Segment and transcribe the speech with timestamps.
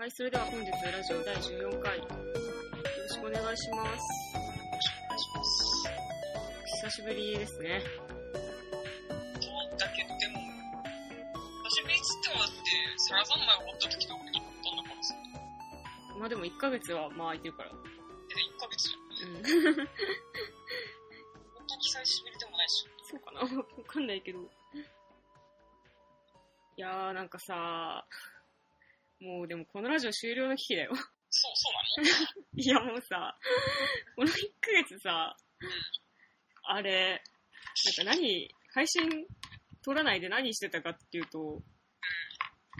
[0.00, 3.84] はい、それでは本日ラジオ第14回、よろしくお願いします。
[3.84, 5.88] お願いします。
[6.88, 7.82] 久しぶりですね。
[7.84, 10.40] そうだけど、でも、
[11.68, 12.56] 久しぶりっつってもだって、
[12.96, 15.18] サラザンマイ終わった時とかにどんな頃ですか
[16.18, 17.68] まあでも1ヶ月はまあ空いてるから。
[17.68, 19.36] え、1ヶ月じゃん。
[19.36, 19.84] うん。
[19.84, 19.84] 本
[21.68, 22.88] 当に久しぶりでもないし。
[23.04, 23.46] そうかなわ
[23.84, 24.38] かんないけど。
[26.80, 28.06] いやーなんかさ、
[29.20, 30.94] もうでもこのラジオ終了の危機だよ。
[30.94, 31.00] そ
[31.48, 31.74] う、そう
[32.04, 32.16] なの
[32.56, 33.38] いやもうさ、
[34.16, 35.36] この1ヶ月さ、
[36.64, 37.22] あれ、
[37.98, 39.26] なんか何、配信
[39.82, 41.62] 撮らないで何してたかっていうと、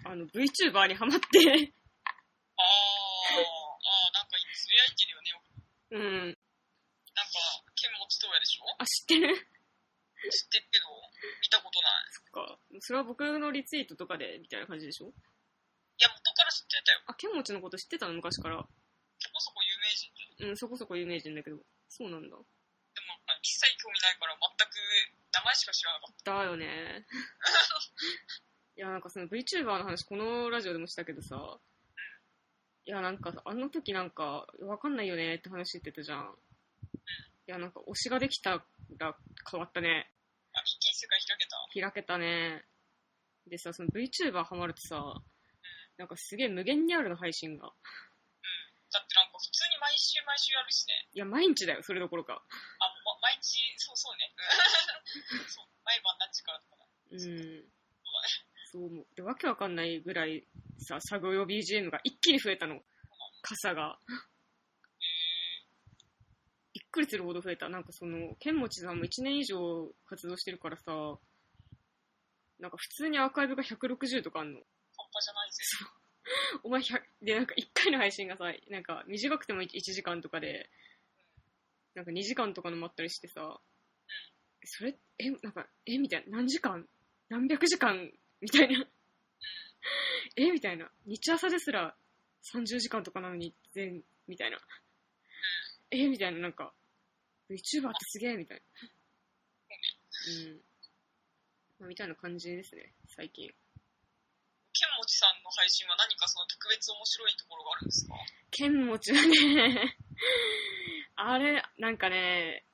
[0.05, 1.71] あの VTuber にハマって、あー、あー、なんか
[4.55, 5.33] つぶやいてるよね。
[5.91, 6.03] うん。
[6.27, 6.41] なんか、
[7.77, 8.65] 剣持ちとやでしょ？
[8.79, 9.41] あ、知ってる知っ
[10.49, 10.87] てるけど、
[11.43, 11.93] 見たことない。
[12.11, 12.59] そっか。
[12.81, 15.13] それは僕のリツイートとかで、みたいな感じでしょ？
[16.01, 17.01] いや、元から知ってたよ。
[17.07, 18.15] あ、剣持ちのこと知ってたの？
[18.15, 18.57] 昔から。
[18.57, 20.49] そこそこ有名人。
[20.49, 21.61] うん、そこそこ有名人だけど。
[21.89, 22.29] そうなんだ。
[22.29, 22.41] でも、
[23.43, 24.73] 一切興味ないから全く
[25.37, 26.35] 名前しか知らなかった。
[26.39, 27.05] だよね。
[28.77, 31.61] いや、なんかその VTuber の話、このラジオでもしたけどさ、
[32.87, 36.35] いや、なんか、あの時なんか、わかんないよねって話してたじゃん。
[37.47, 38.65] いや、なんか、推しができたら
[39.51, 40.11] 変わったね。
[40.55, 41.93] あ、一気に世界開けた？
[41.93, 42.65] 開けたね。
[43.47, 45.15] でさ、その VTuber ハマるとさ、
[46.01, 47.69] なんかすげえ無限にあるの、配信が。
[47.69, 50.95] だってなんか普通に毎週毎週やるしね。
[51.13, 52.33] いや、毎日だよ、それどころか。
[52.33, 54.33] あ、ま、毎日、そうそうね。
[55.47, 56.87] そう、毎晩何時からとかな。
[57.11, 57.73] うん。
[58.73, 62.81] そう、もうで、わけわかんないぐらいさ、作業用 BGM が一気に増えたの。
[63.43, 64.01] 傘が。
[66.73, 67.69] びっくりするほど増えた。
[67.69, 70.93] なんかその、剣持さんも1年以上活動してるからさ、
[72.59, 74.61] なんか普通にアーカイブが160とかあんの。
[75.11, 75.63] 半端じゃないぜ。
[76.63, 80.71] お前100、で、なんか1回の配信がさ、なんか短くても 1, 時間とかで、
[81.95, 83.61] なんか2時間とかのもあったりしてさ、
[84.65, 86.87] それ、え、なんか、えみたいな、何時間
[87.31, 88.11] 何百時間
[88.41, 88.87] みたいな。
[90.37, 90.91] えみたいな。
[91.07, 91.97] 日朝ですら
[92.53, 94.61] 30時間とかなのに全、みたいな。
[95.93, 96.75] えみたいな、なんか、
[97.49, 98.89] VTuber ってすげえみたいな。
[100.29, 100.61] うん。
[101.79, 103.55] まあ、みたいな感じですね、最近。
[105.51, 108.15] の配信は何かその特別面白いところがあるんですか？
[108.51, 109.97] 剣持ちはね、
[111.17, 112.65] あれ、なんかね、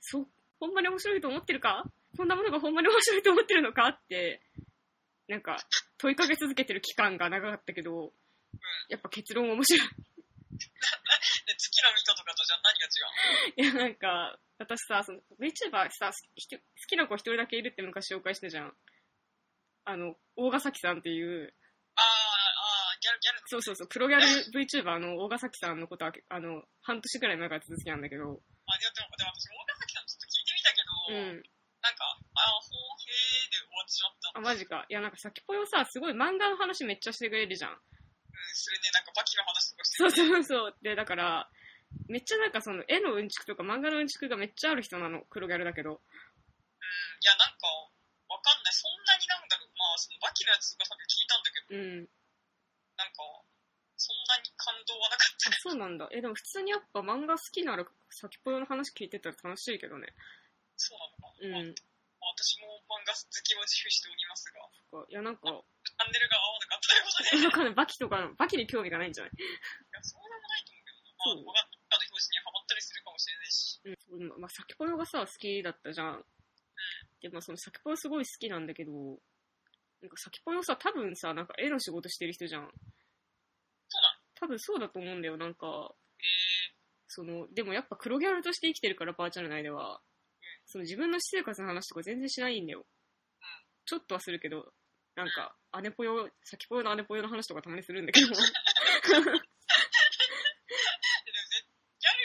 [0.00, 0.28] そ、
[0.60, 1.84] ほんまに面白いと思ってるか？
[2.14, 4.42] そんなものがほんまに面白いと思ってるのかって、
[5.28, 5.56] なんか、
[5.98, 8.12] 問いかけ続けてる期間が長かったけど、
[8.90, 9.88] やっぱ結論面白い。
[9.88, 12.60] で、月の見たとかとじゃあ
[13.56, 16.18] 何が違う いや、なんか、私さ、その VTuber さ、好
[16.86, 18.76] きな子一人だけいるって昔紹介したじゃん。
[19.84, 21.54] あの、大ヶ崎さんっていう、
[21.96, 23.48] あー、あー、ギャル、ギャルの。
[23.48, 31.42] そうそうそう、プロギャル VTuber の大ヶ崎さんのことは、あの、半年くらい前からずっと好きなんだけど、あ、でも、でもでも私、大ヶ崎さんちょっと聞いてみたけど、うん。
[31.82, 32.04] なんか、
[32.38, 34.38] あー、ほうへーで終わってしまった。
[34.38, 34.86] あ、マジか。
[34.88, 37.72] いや、なんか先ぽよさ、すごい漫画の話めっちゃしてくれるじゃん。
[37.72, 37.78] うん、
[38.54, 40.76] それでなんかバキの話とかしてそうそうそう。
[40.80, 41.50] で、だから、
[42.08, 45.90] めっちゃなんかその絵のうんちくとか漫画のうんちくがめっちゃある人なの、黒ギャルだけど。
[45.90, 46.00] うん、い
[47.26, 47.66] や、なんか、
[48.30, 48.72] わかんない。
[48.72, 49.71] そんなになんだろう。
[49.92, 52.08] まあ、そのバキのやつとかさっき聞いたんだけど、うん。
[52.96, 53.20] なんか、
[54.00, 55.56] そんなに感動はなかったね。
[55.60, 56.08] そうなんだ。
[56.16, 60.08] え、でも普通にやっぱ漫画好きなら先ぽよの話聞いてたら楽しいけどね。
[60.80, 60.98] そう
[61.44, 61.68] なのか。
[61.68, 61.76] うん。
[61.76, 61.76] ま
[62.24, 67.74] あ私も漫画好きを自負しておりますが、そっかいや、なんか、チャンネルが合わなかったということで、 いわかんない。
[67.74, 69.32] バキとかの、バキに興味がないんじゃない？
[69.92, 73.80] や、そうでもないと思うけど、まあ、わかったの表紙にはまったりするかもしれないし、
[74.10, 74.40] うん。
[74.40, 76.24] まあ、先ぽよがさ、好きだったじゃん。
[77.20, 78.92] で、まあ、その先ぽよすごい好きなんだけど、
[80.02, 82.62] なんか先ぽよさ、多分さ、なんか絵の仕事してる人じゃん。
[82.62, 82.78] そうなの？
[84.34, 85.36] 多分そうだと思うんだよ。
[85.36, 86.22] なんか、え
[87.06, 90.00] その、でもやっぱ黒ギャルとして生きてるから、バーチャル内では。
[90.66, 92.84] その自分の私生活の話とか全然しないんだよ。
[93.86, 94.72] ちょっとはするけど、
[95.14, 98.26] なんか、姉ぽよ、先ぽよの姉ぽよの話とかたまにするんだけど。
[98.32, 98.48] ー、でもぜ
[99.12, 99.38] ギャル、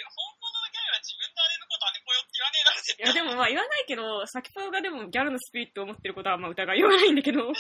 [0.08, 7.52] 本物のギャルは自分の姉のこと姉ぽよって言わねえだろ、絶いや、でもまあ言わないけど、先ぽよがでもギャルのスピリットを持ってることはまあ疑いようがないんだけど。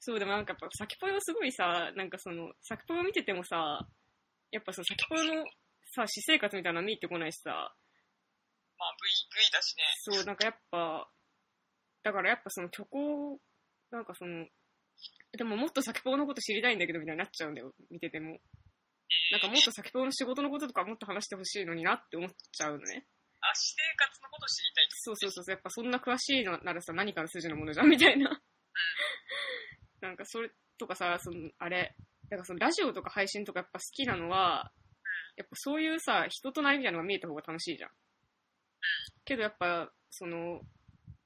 [0.00, 3.86] そう、でもなんかやっぱ先ぽよすごいさ、なんかその、先ぽよ見ててもさ、
[4.50, 5.44] やっぱその先ぽよの
[5.84, 9.82] さ、私生活みたいなの見てこないしさ、まあ、V、V だしね。
[9.98, 11.06] そう、なんかやっぱ、
[12.02, 13.38] だからやっぱその虚構、
[13.90, 14.46] なんかその、
[15.36, 18.38] でももっと先ぽのこと知りたいんだけどみたいになっちゃうんだよ、見てても。
[19.30, 23.06] なんかもっと先ぽの仕事のこととかもっと話してほしいのになって思っちゃうのね。
[23.40, 24.96] あ、私生活のことを知りたいと。
[24.96, 28.40] そうそうそうそう、やっぱそんな詳しいのならさ、何かの筋のものじゃんみたいな。
[30.00, 31.94] なんかそれ、とかさ、その、あれ、
[32.28, 34.72] だからそのラジオとか配信とかやっぱ好きなのは、
[35.36, 37.90] やっぱそういうさ、人となりみたいなのが見えた方が楽しいじゃん。
[39.24, 40.60] けどやっぱ、その、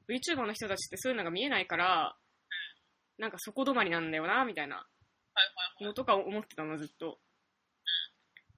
[0.08, 2.16] VTuber の人たちってそういうのが見えないから、
[3.18, 4.86] なんかそこ止まりなんだよな、みたいな。
[5.80, 7.18] のとか思ってたの、ずっと。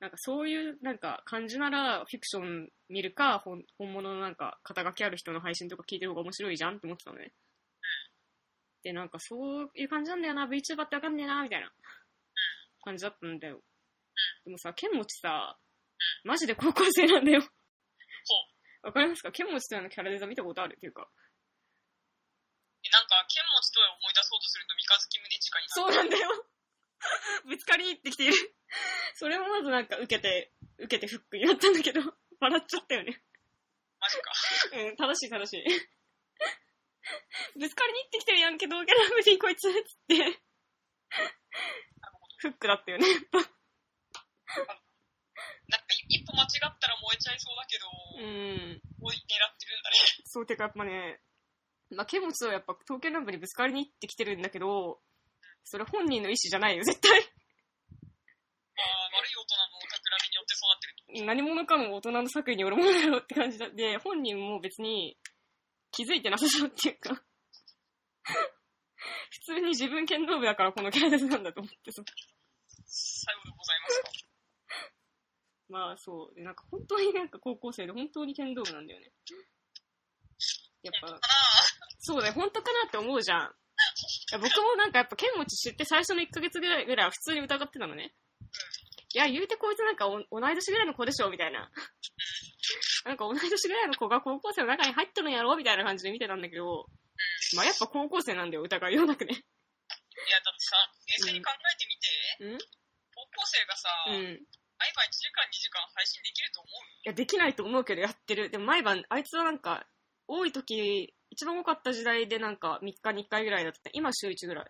[0.06, 7.32] なんかそういうなんか感じならフィクション見るか、本本物のなんか肩書きある人の配信とか聞いてる方が面白いじゃんって思ってたのね。
[8.84, 11.72] で、なんかそういう感じなんだよな、VTuber ってわかんねえな、みたいな
[12.84, 13.58] 感じだったんだよ。
[14.44, 15.58] でもさ、剣持さ、
[16.22, 17.42] マジで高校生なんだよ。
[18.82, 19.32] わかりますか？
[19.32, 20.76] 剣持というのキャラデザ見たことある？
[20.76, 21.08] っていうか。
[22.84, 26.46] でなんか、剣持と思い出そうとすると三日月宗近になそうなんだよ。
[27.46, 28.32] ぶつかりに行ってきている。
[29.14, 32.00] それもまずなんか受けて、受けてフックになったんだけど、
[32.40, 33.22] 笑っちゃったよね。
[34.00, 34.32] マジか。
[34.72, 35.64] うん、楽しい楽しい。
[37.58, 40.42] ぶつかりに行ってきてるやんけど、ギャラ無理こいつ、つって。
[42.38, 43.06] フックだったよね。
[43.06, 43.40] な
[45.78, 47.86] んかい一歩間違ったら燃えちゃいそうだけど、
[48.18, 48.82] うん。
[49.02, 49.96] 狙ってるんだね。
[50.24, 51.20] そう、てかやっぱね、
[51.90, 55.00] まあ、ケモチとやっぱ東京南部にぶつかりに行ってきてるんだけど、
[55.66, 57.10] それ本人の意思じゃないよ、絶対。
[57.10, 57.26] ああ、悪
[59.26, 60.94] い大人の企みによってそうなってる。
[61.26, 63.68] 何者かの大人の作為によるものだろうって感じだ。
[63.70, 65.18] で、本人も別に
[65.90, 67.20] 気づいてなさそうっていうか、
[69.30, 72.04] 普通に自分剣道部だからこのキャラデザなんだと思ってさ。
[72.86, 74.10] さようでございますか。
[75.68, 76.34] まあそう。
[76.36, 79.12] でなんか本当になんか高校生で本当に剣道部なんだよね。
[80.82, 81.18] やっぱ、
[81.98, 83.56] そうだよ、本当かなって思うじゃん。
[83.96, 88.12] いや僕もなんかやっぱ剣持ち知って最初の1ヶ月ぐらいぐらいは普通に疑ってたのね。
[89.14, 91.70] いや、言うてこいつなんかお同い年ぐらいの子でしょみたいな。
[93.06, 96.86] なんか同い年ぐらいの子が高校生の中に入ってるんやろみたいな感じで見てたんだけど、
[97.54, 99.32] まあやっぱ高校生なんだよ、疑いようなくね。
[99.32, 100.76] いや、だってさ、
[101.24, 102.58] 冷静に考えてみて、うん？
[103.14, 104.46] 高校生がさ、うん。
[104.78, 108.50] 毎晩1時間2時間配信できると思ういや、できないと思うけどやってる。
[108.50, 109.86] でも毎晩、あいつはなんか、
[110.26, 113.90] 多い時、一番多かった時代でなんか3日に1回ぐらいだった。
[113.92, 114.66] 今週1ぐらい。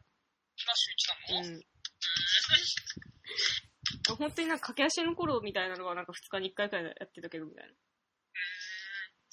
[0.58, 0.90] 今週
[1.34, 1.62] 1なの、うん。
[4.18, 7.72] 本当になんか駆け足の頃みたいなのはなんか2日に1回くらいやってたけどみたいな。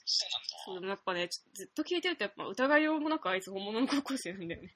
[0.06, 0.50] そうなんだ。
[0.66, 4.76] そう、でもやっぱね、ずっと聞いてるとやっぱ疑いようもなくあいつ本物の高校生なんだよね。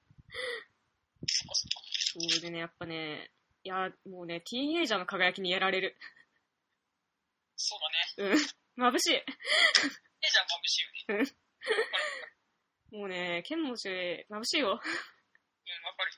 [2.19, 3.31] そうでね、やっぱね、
[3.63, 5.97] いや、もうね、ティーンエイジャーの輝きにやられる。
[7.55, 7.79] そう
[8.17, 8.35] だね。
[8.35, 8.37] うん。
[8.91, 9.13] 眩しい。
[9.13, 9.25] ええ
[10.31, 11.31] じゃん、眩しいよね。
[12.91, 13.89] もうね、剣持ち、
[14.29, 14.69] 眩しいよ。
[14.69, 14.89] うん、わか
[16.05, 16.11] る。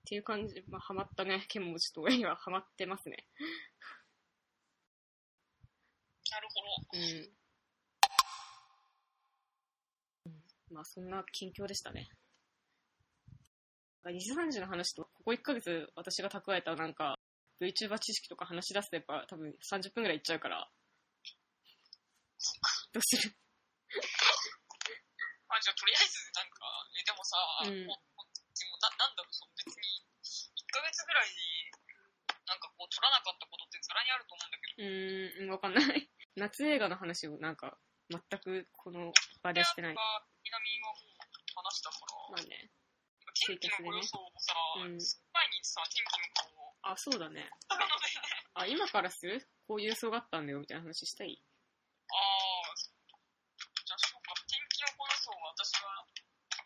[0.00, 3.26] っていう感じ、まあ、ハマったね、剣持ちと親にはハマってますね。
[6.30, 6.54] なるほ
[6.92, 6.98] ど。
[6.98, 7.02] うん。
[10.26, 12.08] うんまあ、そんな近況でしたね。
[14.04, 17.18] 2時3時の話と、ここ1ヶ月私が蓄えたなんか、
[17.60, 20.68] VTuber 知識とか話し出すとやっぱ多分30分くらいいっちゃうから。
[22.92, 23.32] どうする？
[25.56, 26.60] あ、じゃあ、とりあえず、なんか、
[26.96, 27.98] え、でもさ、うんもう
[28.56, 30.04] でもな、なんだろう、その別に、
[30.56, 31.28] 1ヶ月ぐらい、
[32.46, 36.10] なんかこう、取らなかったことってざらにあると思うんだけど、うーん、わかんない。
[36.36, 39.12] 夏映画の話をなんか、全くこの
[39.42, 39.96] 場でしてない。
[40.44, 42.70] 南はもう話したから、まあね。
[43.46, 47.50] 天気のご予想をさ、うん前にさ、天気の子を、あ、そうだ ね。
[48.54, 49.46] あ、今からする？
[49.66, 51.42] こういう予想があったんだよみたいな話したい
[52.08, 55.90] ああ、じゃあ、そうか、天気の子予想は私は、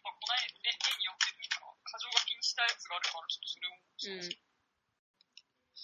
[0.04, 4.35] まあ、この絵、絵によってみたら、箇条書きにしたやつがあるから、ちょっとそれを、うん。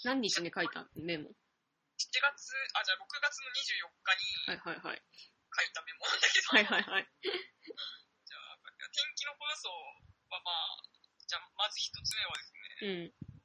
[0.03, 5.01] 何日に書いたメモ？7月、あ、じゃあ6月の24日にはいはいはい。
[5.01, 7.07] 書いたメモなんだけど、はいはいはい。
[7.23, 8.59] じゃあ、
[8.91, 10.83] 天気の子予想はまあ、
[11.25, 13.41] じゃあ、まず一つ目はですね、うん。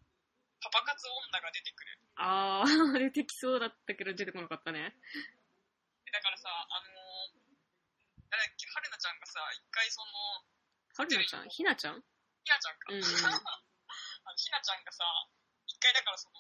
[0.61, 1.99] パパ活女が出てくる。
[2.21, 4.95] あー、出てきそうだったけど出てこなかったね。
[6.13, 7.49] だからさ、あのー、
[8.29, 10.45] 誰だっけ、春菜ちゃんがさ、一回その、
[11.01, 11.49] はるなちゃん？
[11.49, 12.05] ひなちゃん？
[12.45, 12.93] ひなちゃんか。
[12.93, 13.03] うん
[14.25, 15.05] あのひなちゃんがさ、
[15.67, 16.39] 一回だからその、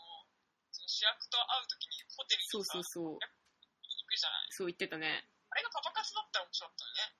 [0.70, 3.18] その主役と会うときにホテルにさ、そうそうそう。
[3.18, 4.46] 行くじゃない。
[4.50, 5.28] そう言ってたね。
[5.50, 7.16] あれがパパ活だったら面白かったよね。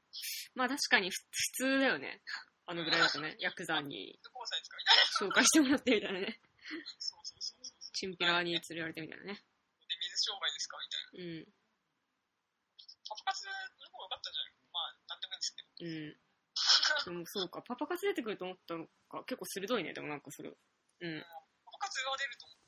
[0.55, 2.23] まあ確かにふ普通だよね。
[2.67, 4.19] あのぐらいだとね、ヤクザに。
[5.19, 6.41] 紹介してもらってみたいなね。
[6.99, 7.93] そうそうそうそう。
[7.93, 9.35] チンピラに連れられてみたいなね。
[9.35, 9.43] で、
[10.01, 11.11] 水商売ですかみたいな。
[11.13, 11.53] うん。
[13.09, 13.53] パパ活の
[13.91, 14.55] 方が良かったんじゃない？
[14.73, 15.69] まあ、なんでもいいんですけど。
[15.81, 16.22] うん。
[17.05, 19.25] でもそうか、パパ活出てくると思ったのか。
[19.25, 20.49] 結構鋭いね、でもなんかそれ。
[20.49, 20.57] うん。
[21.65, 22.59] パパ活が出ると思っ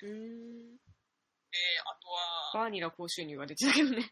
[0.00, 0.12] たね。
[0.12, 0.76] うーん。
[0.76, 3.96] で、あとは、バーニラ高収入が出てたけどね。
[3.96, 4.04] ギ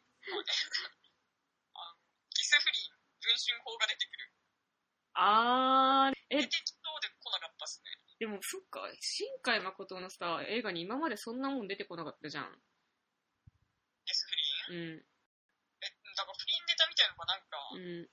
[2.45, 4.33] スフリー、文春法が出てくる。
[5.15, 7.09] あー、え出、てきそうで
[8.21, 12.53] でも、そっか、新海誠のさ、映画に今までそんなもん出てこなかったじゃん。
[12.53, 14.27] デス
[14.69, 14.93] フリー？
[14.93, 15.01] ンうん。
[15.01, 18.11] え、だからフリーンネタみたいなのがなんかうん。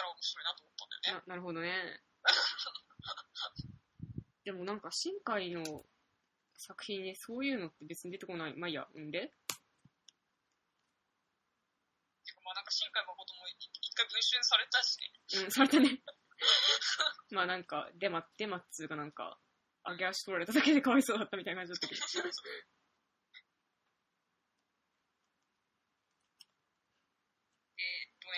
[0.00, 1.24] たら面白いなと思ったんだよね。
[1.26, 2.00] ななるほどね。
[4.44, 5.84] でもなんか、新海の
[6.56, 8.54] 作品にそういうのって別に出てこない。
[8.56, 9.34] まあいいや、んで？
[12.24, 15.12] てかまあなんか新海誠も一一回文春されたしね。
[15.44, 16.02] うん、されたね。
[17.30, 19.38] まあなんか、デマ、デマっつうかなんか、
[19.84, 22.00] 上げ足取られただけでかわいそうだったみたいな感じだったけど。
[27.78, 28.36] えーっとね、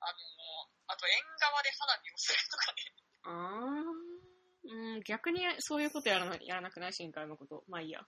[0.00, 0.12] あの、
[0.86, 2.84] あと縁側で花火をするとかね。
[3.24, 6.92] あー、うん、逆にそういうことやらなやらなくない？
[6.92, 7.64] 新海誠。
[7.68, 8.04] まあいいや。
[8.04, 8.06] ま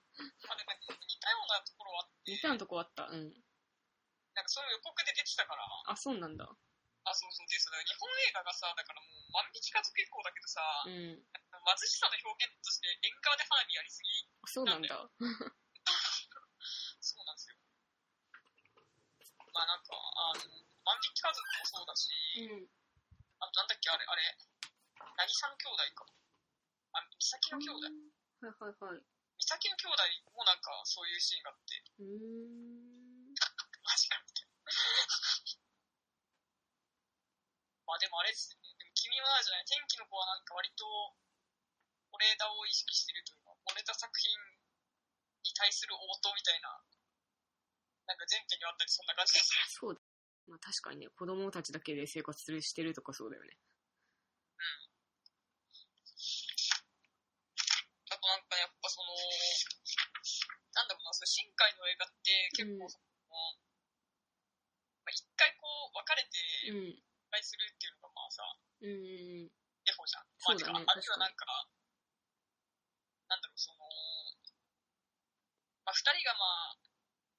[0.53, 3.09] あなんか似たようなところはあって、似たようなとこあった。
[3.09, 3.33] うん。
[4.33, 6.45] なんかその予告で出てたから、あ、そうなんだ。
[6.45, 7.69] あ、そうそうです。
[7.69, 11.21] 日本映画がさ、だからもう万引き家族以降だけどさ、うん。
[11.21, 14.09] 貧しさの表現として縁側で花火やりすぎ。
[14.41, 15.09] あそうなんだ。
[17.03, 17.57] そうなんですよ。
[19.53, 20.49] まあなんか、あの、
[20.81, 22.09] 万引き家族もそうだし、
[22.49, 22.71] うん。
[23.43, 24.23] あとなんだっけ、あれ、あれ、
[25.19, 26.07] 渚の兄弟か。
[26.95, 27.91] あ、美咲の兄弟。
[28.39, 29.03] はいはいはい。
[29.03, 33.35] 美咲の兄弟もなんかそういうシーンがあって、うーん。
[33.83, 34.63] マジかみたいな。
[37.83, 38.71] まあでもあれですよね。
[38.79, 40.87] でも君はじゃない、天気の子はなんか割と、
[42.15, 44.31] 是枝を意識してるというか、是枝作品
[45.43, 46.79] に対する応答みたいな、
[48.05, 49.67] なんか前編にあったりそんな感じがする。
[49.67, 50.01] そうだ。
[50.47, 53.57] まあ確かにね、子供たちだけで生活するしてるとかそうだよね。
[58.11, 59.07] あとなんかやっぱその、
[60.75, 63.05] なんだろうな、その新海の映画って結構その、
[65.03, 66.37] まあ、一回こう別れて
[66.71, 67.03] うん。
[67.33, 68.45] 再するっていうのがまあさ、
[68.81, 69.49] うん。
[69.49, 70.29] デフォじゃん。
[70.37, 71.65] そうだねかあるいはなんか、
[73.27, 73.89] なんだろう、その、
[75.81, 76.45] まあ、二人がま
[76.77, 76.77] あ、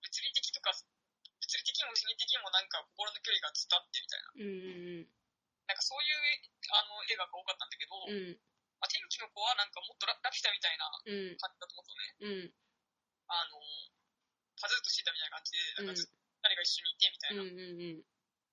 [0.02, 4.30] 物理的とか、物理的にもなんか心の距離が伝ってみたいな。
[4.38, 4.46] う
[5.02, 5.10] ん。
[5.66, 6.16] なんかそういう
[6.70, 8.38] あの映画が多かったんだけど、うん。
[8.78, 11.40] まあ、天気の子はなんかもっとララピュタみたいなうん。
[11.40, 12.54] 感じだと思うとね、うん。
[13.26, 13.58] あの、
[14.60, 17.42] パズルとしてたみたいな感じで、なんか二人が一緒にいてみたいな。
[17.42, 17.58] うん。
[17.58, 18.04] うん。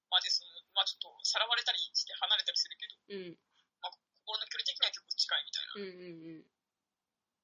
[0.09, 3.37] まあで、その、まあちょっとさらわれたりして離れたりするけど、うん。
[3.83, 6.47] まあ心の距離的には結構近いみたいな、うん。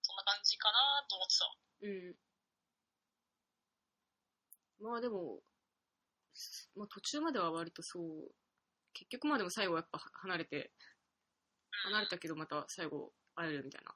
[0.03, 1.51] そんな感じかなと思ってた。
[1.83, 2.15] うん。
[4.79, 5.43] まあでも、
[6.77, 8.31] まあ途中までは割とそう、
[8.93, 10.97] 結局まあでも最後やっぱ離れて、うん
[11.85, 13.91] 離れたけどまた最後会えるみたいな。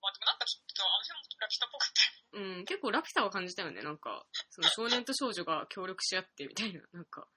[0.00, 2.12] まあでもなんかちょっとあの辺もラピュタっぽかったよ。
[2.32, 3.82] うん、結構ラピュタは感じたよね。
[3.82, 7.28] なんか、その少年と少女が協力し合ってみたいな、 なんか、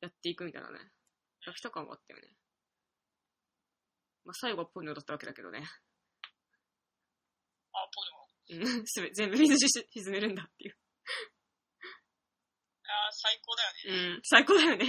[0.00, 0.78] やっていくみたいなね。
[1.46, 2.36] ラピュタ感はあったよね。
[4.24, 5.64] まあ最後はポニョだったわけだけどね。
[7.72, 8.20] あ、ポニョ。
[9.14, 10.76] 全部水し沈めるんだっていう。
[13.12, 14.18] 最高だよね。
[14.18, 14.86] うん、最高だよね。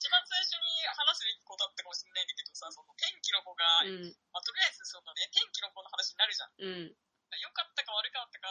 [0.00, 6.56] 一番最初に話すべきことだったかもしれないんだけどさ、その天気の子が、うん、まあ、とりあえずそのね、天気の子の話になるじゃん。
[6.56, 6.96] うん、
[7.36, 8.48] 良かったか悪かったか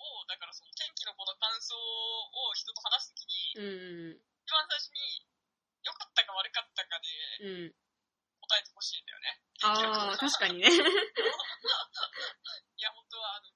[0.00, 5.28] を、だからその天気の子の感想を人と話すときに、うん、一番最初に
[5.84, 7.04] 良かったか悪かったかで
[7.44, 7.76] うん。
[8.48, 9.36] 答えてほしいんだよね。
[9.60, 10.72] ああ、確かにね。
[10.72, 10.72] い
[12.80, 13.52] や、本当はあの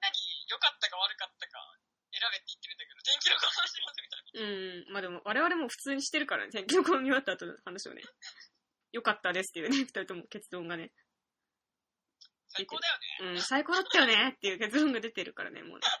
[0.00, 0.16] なに
[0.48, 1.78] 良かったか悪かったか
[2.10, 4.40] 選べって言ってるんだけど、天気の子の話しますみたいな。
[4.40, 6.50] うん、まあでも我々も普通にしてるからね。
[6.50, 8.02] 天気の子を見終わった後の話をね。
[8.92, 10.92] よかったですっていうね、 二人とも結論がね。
[12.50, 13.38] 最高だよね。
[13.38, 15.86] うん、最高だったよねっていう結論が出てるからね、もうね。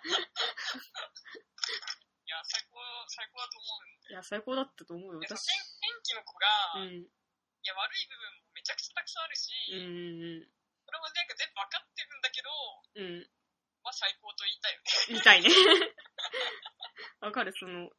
[2.26, 4.10] いや、最高、最高だと思うんで。
[4.10, 5.46] いや、最高だったと思うよ、私。
[5.46, 6.48] 天天気の子が、
[6.82, 7.06] いうん、
[7.62, 10.50] や、悪い部分もめちゃくちゃたくさんあるし、うん、
[10.86, 12.50] それもなんか全部分かってるんだけど、
[12.94, 13.30] うん、
[13.92, 14.86] 最高と言いたいよね。
[15.14, 15.50] みたいね。
[17.20, 17.90] わかる、その、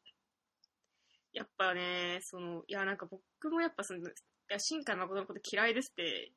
[1.33, 4.13] やっぱね、その、いや、なんか僕もやっぱその、い
[4.49, 6.31] や、新海誠のこと嫌いですって、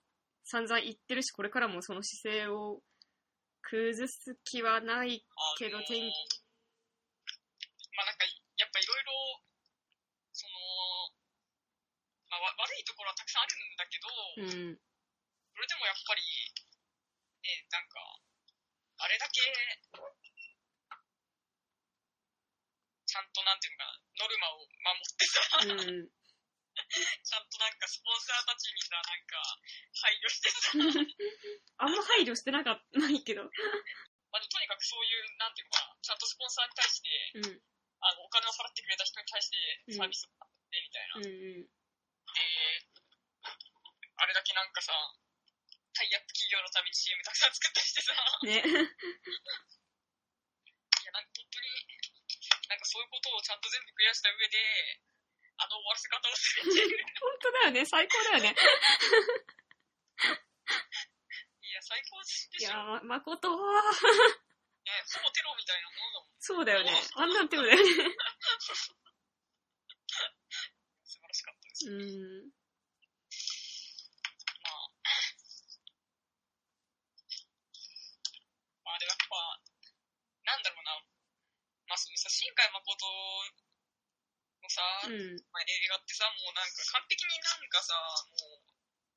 [0.45, 2.83] 散々言ってるし、これからもその姿勢を
[3.63, 5.25] 崩す気はない
[5.59, 6.45] けど、あのー天気、
[7.97, 8.25] まあなんか、
[8.57, 9.43] やっぱいろいろ、
[10.33, 10.55] その、
[12.29, 16.23] まあわ悪いところはたくさんあるんだけど、うん、それでもやっぱり、
[17.43, 18.21] ね、なんか、
[18.99, 19.41] あれだけ、
[23.07, 29.38] ちゃんとなんていうのかな、ノルマを守ってさ、うん、ちゃんとなんかスポンサーたちにさ、なんか、
[29.95, 30.73] 配慮してさ、
[31.78, 33.50] あんま配慮してなかった、ないけど、ま
[34.38, 37.62] あ、とにかくそういう、なんていうのかな、ちゃんとスポンサーに対して、うん、
[38.02, 39.57] あの、お金を払ってくれた人に対して
[39.95, 41.23] サービスを買ってみたいな。
[41.23, 41.69] うん、
[44.75, 44.90] かさ、
[45.95, 48.11] タイアップ企業のために CM たくさん作ったりしてさ、
[48.43, 48.59] ね。
[48.59, 48.66] い
[51.07, 51.71] や、なんか本当に、
[52.66, 54.99] なんかそういうことをちゃんと全部クリアした上で、
[55.57, 57.05] あの終わらせ方をするっていう。
[57.21, 57.85] 本当だよね。
[57.87, 58.55] 最高だよね。
[61.63, 62.59] いや、最高でしょ。
[62.59, 66.37] いやー、誠は、ね、ほぼテロみたいなものだもん。
[66.41, 66.93] そうだよね。
[67.17, 67.85] あんなんてことだよね。
[71.05, 71.89] 素晴らしかったです。
[71.89, 72.51] うん。
[74.63, 74.91] まあ、
[78.85, 79.61] まあでもやっぱ、
[80.45, 81.01] なんだろうな、
[81.87, 83.07] まあそのさ、新海誠
[84.64, 85.37] のさ、うん。
[85.52, 87.92] まあ、映画ってさ、もうなんか完璧になんかさ、
[88.33, 88.64] もう、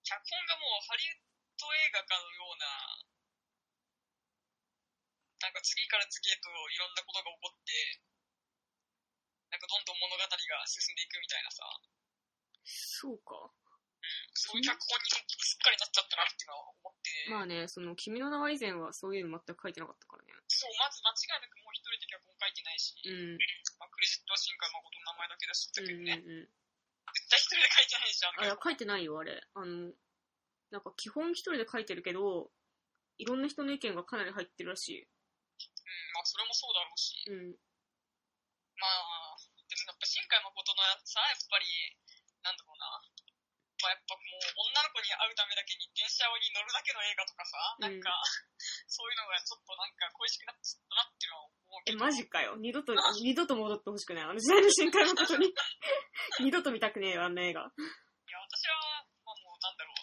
[0.04, 1.24] 脚本がもうハリウッ
[1.56, 2.68] ド映画かのような、
[5.40, 7.72] なんか次から次へといろんなことが起こって、
[9.48, 10.28] なんかどんどん物語が
[10.68, 11.64] 進んでいくみたいなさ、
[12.68, 13.48] そうか。
[14.34, 15.10] そういう脚本に
[15.42, 20.34] すっかりなっちゃったなっていうのは思って、まあね、その、君の名は以前はそういうの全く書いてなかったからね。
[20.48, 23.38] そう、まず間違いなくもう一人で脚本書いてないし、うん。
[23.80, 26.50] まあ、クレジットは新海誠の名前だけだし、だうんけどね、うんうん。
[27.14, 29.44] 絶対一人で書いてないし、あのあ、いや、書いてないよ、あれ。
[29.54, 29.94] あの、
[30.72, 32.52] なんか基本一人で書いてるけど、
[33.18, 35.02] いろんな人の意見がかなり入ってるらしい。
[35.02, 35.08] うん、
[36.14, 37.56] まあそれもそうだろうし、うん。
[38.78, 39.38] まあ、
[39.68, 41.66] でもやっぱ新海誠のやつさ、やっぱり。
[43.78, 44.42] まあやっぱもう
[44.74, 48.10] 女の子に会うためだけに電車に乗るだけの映画とかさ、うんなんか、
[48.90, 52.00] そういうのがちょっとなんか恋しくなっちゃったなっていうのは思うけえ、ど。
[52.02, 52.56] マジかよ。
[52.58, 54.24] 二度と、 二度と戻ってほしくない。
[54.26, 55.54] あの時代の深海誠に。
[56.42, 57.62] 二度と見たくねえよ、あんな映画。
[57.62, 57.64] い
[58.32, 59.96] や、私は、まあもうなんだろう。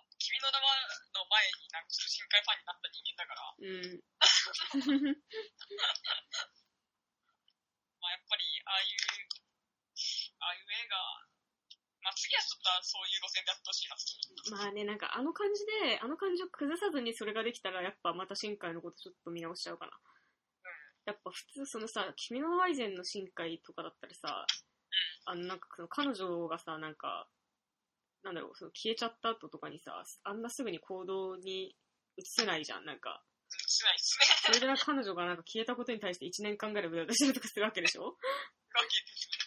[0.00, 0.80] あ君の名前
[1.12, 4.00] の前になんかちょっと新海ファンになった人間だから、うん。
[8.00, 9.28] まあやっぱり、ああいう、
[10.40, 11.29] ああいう映画、ま
[12.10, 14.02] あ次はちょっとそういう路線でやってほしいなと。
[14.50, 19.92] まあね、なんかあの感じで、あの感じを崩さずにそれができたら、やっぱまた深海のことちょっと見直しちゃうかな。
[21.06, 24.44] やっぱ普通そのさ、君の名は以前の深海とかだったりさ、
[25.26, 27.28] あのなんかその彼女がさ、なんか、
[28.22, 31.76] なんだろう、その消えちゃった後とかにさ、あんなすぐに行動に
[32.16, 33.22] 移せないじゃん、なんか。
[33.50, 34.54] しないですね。
[34.54, 38.16] それで彼女がなんか消えたことに対して1年間ぐらいブラブラしてるとかするわけでしょ？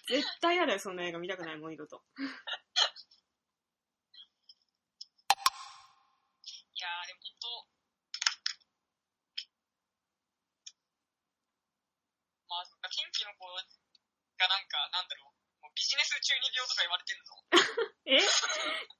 [0.08, 2.04] 絶対嫌だよ、そんな映画見たくない、もう二度と。
[2.20, 2.24] い
[6.82, 7.48] やー、でも本当、
[12.52, 13.64] まあ、天気の子が
[14.48, 15.32] なんか、なんだろ
[15.64, 17.40] う、もうビジネス中二病とか言われてるの。
[18.20, 18.20] え？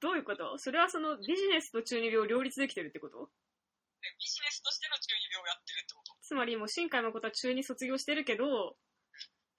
[0.00, 0.56] どういうこと？
[0.58, 3.28] それはそのビジネスと中二病を両立できてるってこと？
[4.00, 6.16] でビジネスとしての中二病をやってるってこと。
[6.22, 8.76] つまりもう新海誠は中二卒業してるけど、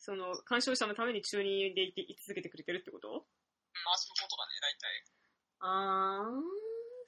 [0.06, 3.10] その鑑賞者のために中二でいてい続けてくれてるってこと？
[3.10, 3.26] うん、
[3.82, 5.02] まあ、そういうことだね、大体。
[5.66, 6.46] あー、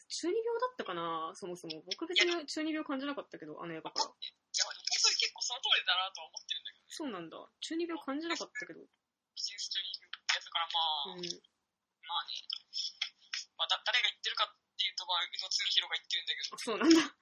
[0.10, 1.30] 中二病だったかな？
[1.38, 1.86] そもそも。
[1.86, 4.10] 僕別に中二病感じなかったけど、あの映画から。
[4.10, 4.18] い
[4.58, 7.38] や、本当に結構その通りだなとは思ってるんだけど、そうなんだ。
[7.62, 8.82] 中二病感じなかったけど。
[8.82, 8.90] ビ
[9.46, 10.82] ジネス中二病ってやつだから、ま
[11.14, 11.30] あ、うん。
[12.02, 12.50] まあね、
[13.62, 17.14] まあ、だ誰が言ってるかっていうと、まあ、宇野恒弘が言ってるんだけど、あそうなんだ。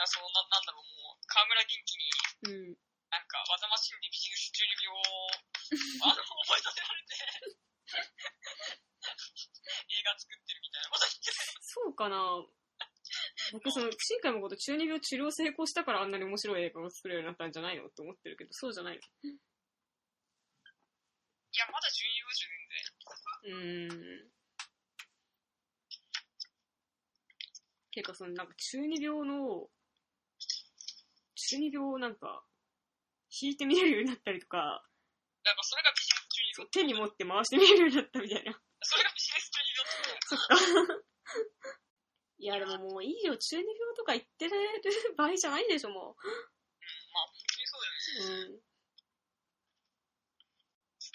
[0.00, 2.08] あそのな、なんだろう、もう、河村元気に、
[2.46, 2.78] うん。
[3.10, 5.02] なんか、わざましんでビジネス中二病を、
[6.06, 7.14] あの、思い出せられて、
[9.90, 12.46] 映画作ってるみたいなこと言ってて、そうかな
[13.52, 19.00] 僕その、新海誠中二病治療成功したからあんなに面白い映画を作れるようになったんじゃないのって思ってるけど、そうじゃないの。
[19.00, 19.02] い
[21.58, 22.86] や、まだ中二病じゃ全然。
[23.46, 24.36] うーん。
[27.92, 29.70] てか、その、なんか、中二病の、
[31.48, 32.44] 中二病をなんか、
[33.30, 34.58] 引いて見れるようになったりとか、
[35.44, 36.70] なんか、それがビジネス中二病。
[36.70, 38.60] 手に持って回して見れるようになったみたいな。
[38.82, 41.06] それがビジネス中二病ってことそっか？
[42.38, 44.54] いや、でももういいよ、中二病とか言ってる
[45.16, 48.50] 場合じゃないでしょ、もまあ、本当にそうだよね。
[48.50, 48.52] う。
[48.52, 48.60] うん。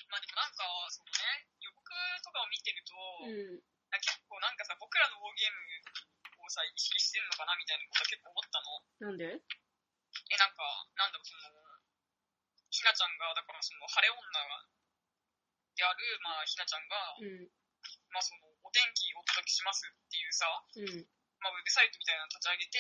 [0.09, 1.83] まあでもなんか、そのね、予告
[2.23, 3.61] とかを見てると、うん。
[3.91, 9.11] なんか結構なんかさ、僕らのウォーゲームをさ、意識してんのかなみたいなことは結構思ったの。
[9.11, 9.41] なんで？
[10.31, 10.63] え、なんか、
[10.95, 11.51] なんだろう、その、
[12.71, 14.23] ひなちゃんが、だからその、晴れ女
[15.75, 17.51] である、まあ、ひなちゃんが、うん。
[18.11, 21.07] まあその、お天気をお届けしますっていうさ、うん。
[21.41, 22.79] まあウェブサイトみたいなの立ち上げて、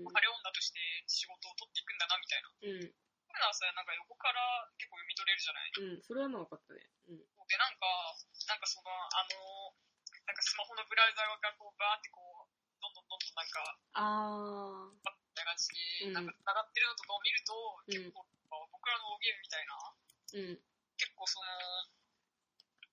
[0.00, 0.10] うん。
[0.10, 2.48] 晴れ女として仕事を取っていくんだなみたいな。
[2.48, 2.70] こうん。
[2.70, 2.94] ういう
[3.38, 4.40] のはさ、なんか横から
[4.78, 5.70] 結構読み取れるじゃない？
[5.74, 6.02] うん。
[6.02, 6.86] それはまあ分かったね。
[7.10, 7.18] うん。
[7.18, 7.86] で、なんか、
[8.48, 9.74] なんかその、あの、
[10.24, 12.48] なんかスマホのブラウザーがこう、バーってこう、
[12.80, 15.23] どんどんどんどんなんか、あー。
[15.34, 16.12] みたいな感じで、うん。
[16.14, 18.06] なんか繋がってるのとかを見ると、うん。
[18.06, 18.22] 結構、
[18.70, 20.62] 僕らのゲームみたいな、うん。
[20.94, 21.50] 結構その、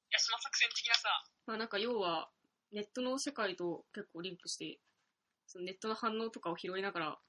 [0.10, 2.34] いや、島作作戦的なさ、まあなんか要は、
[2.73, 4.82] ネットの世界と結構リンクして、
[5.45, 7.19] そのネットの反応とかを拾いながら、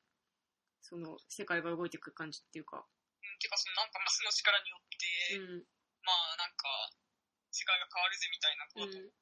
[0.80, 5.66] その世界が動いていく感じっていうか、うん、てかそのなんかマスの力によって、うん、
[6.02, 6.90] まあなんか、
[7.52, 9.12] 世界が変わるぜみたいなうんことと、、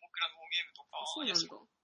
[0.00, 1.83] 僕らのゲームとか、そうなんだ。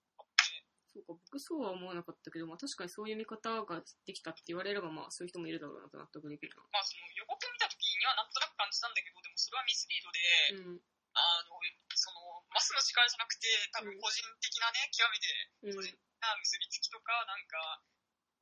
[0.91, 6.63] そうか、僕そうは思わなかったけど、まあ確かにそういう見方ができたって言われれば、まあそういう人もいるだろうなと納得できるな。
[6.73, 10.21] まあその予告見た時にはなんとなく感じたんだけど、でもそれはミスリードで、
[10.67, 10.83] うん、
[11.15, 11.59] あの、
[11.95, 15.27] その、マスの力じゃなくて、多分個人的なね、極めて
[15.63, 15.95] うん個人。
[16.21, 17.83] な結びつきとか、なんか、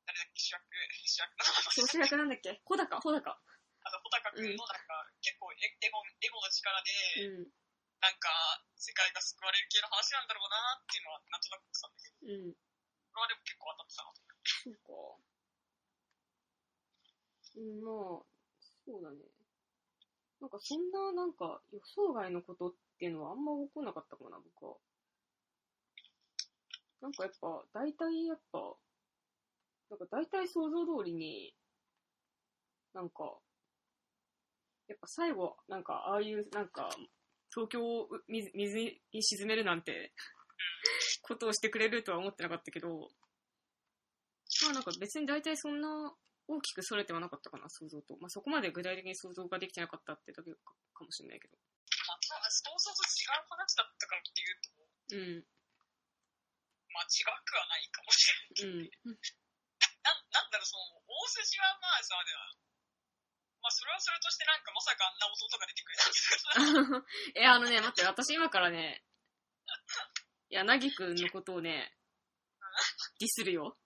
[0.05, 0.65] 誰だっけ、主役、
[1.05, 1.37] 主役
[1.77, 2.61] の主役なんだっけ？
[2.65, 3.29] 穂高、穂高。
[3.29, 6.91] あの、穂高君のなんか、結構エエゴ、エゴの力で、
[7.25, 7.51] うん、
[7.99, 8.31] なんか、
[8.79, 12.55] 世界が救われる系の話なんだろうなっていうのは、なんとなく思ってたんだけど、うん。
[12.55, 14.23] これはでも結構当たってたなと。
[14.39, 15.29] そうか。
[17.55, 18.23] うん、まあ、
[18.87, 19.17] そうだね。
[20.39, 24.77] なんかそんな、なんか予想外のことっていうのはあんま起こんなかったかな、僕は。
[27.01, 28.75] なんかやっぱ、大体やっぱ、
[29.89, 31.53] なんか大体想像通りに、
[32.93, 33.39] なんか、
[34.87, 36.89] やっぱ最後、なんかああいう、なんか、
[37.53, 40.13] 東京を水水に沈めるなんて、
[41.21, 43.09] ことをしてくれるとは思ってなかったけど、
[44.63, 46.13] まあなんか別に大体そんな
[46.47, 48.17] 大きくそれてはなかったかな、想像と。
[48.17, 50.57] まあそこまで具体的に想像ができてなかったってだけか
[50.93, 51.57] かもしれないけど。
[52.09, 54.69] まあ、想像と違う話だったからっていうと、
[55.09, 55.45] うん、
[56.93, 58.29] まあ違くはないかもし
[58.61, 58.91] れない。
[59.05, 59.17] うん、
[60.05, 62.68] ななんだろう、その、大筋はまあさ、では
[63.61, 69.03] まあそれはそれとしてなんかまさかあんな弟が出てくれたんだ え、あのね、待って、私今からね、
[70.49, 71.93] 柳くんのことをね、
[73.19, 73.77] ディスるよ。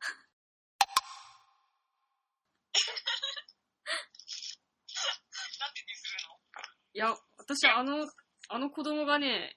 [5.60, 6.40] なんでディスるの？
[6.94, 8.08] いや、私はあの、
[8.50, 9.56] あの子供がね、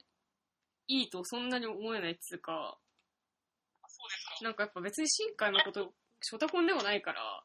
[0.88, 4.44] いいとそんなに思えないっつうか、あそうですか。
[4.44, 7.44] なんかやっぱ別に新海誠、ショタコンでもないから、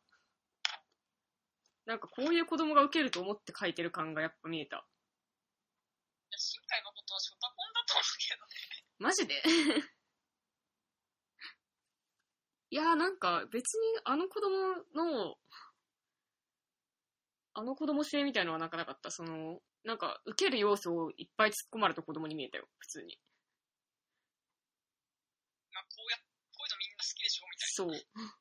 [1.86, 4.78] なんかこういう子供が受けると思って書いてる感がやっぱ見えた。
[4.78, 8.52] いや、新海誠はショタコンだと思うけどね。
[9.00, 9.44] マジで？
[12.72, 15.38] いやーなんか別にあの子供の、
[17.54, 19.12] あの子供性みたいのはなかなかった。
[19.12, 23.20] その、なんか受ける要素をいっぱい突っ込まれた子供に見えたよ、普通に。
[25.74, 26.24] まあこうや、こ
[26.64, 27.72] ういうのみんな好きでしょみたい。
[27.76, 27.86] な。
[27.86, 28.41] まあそうだ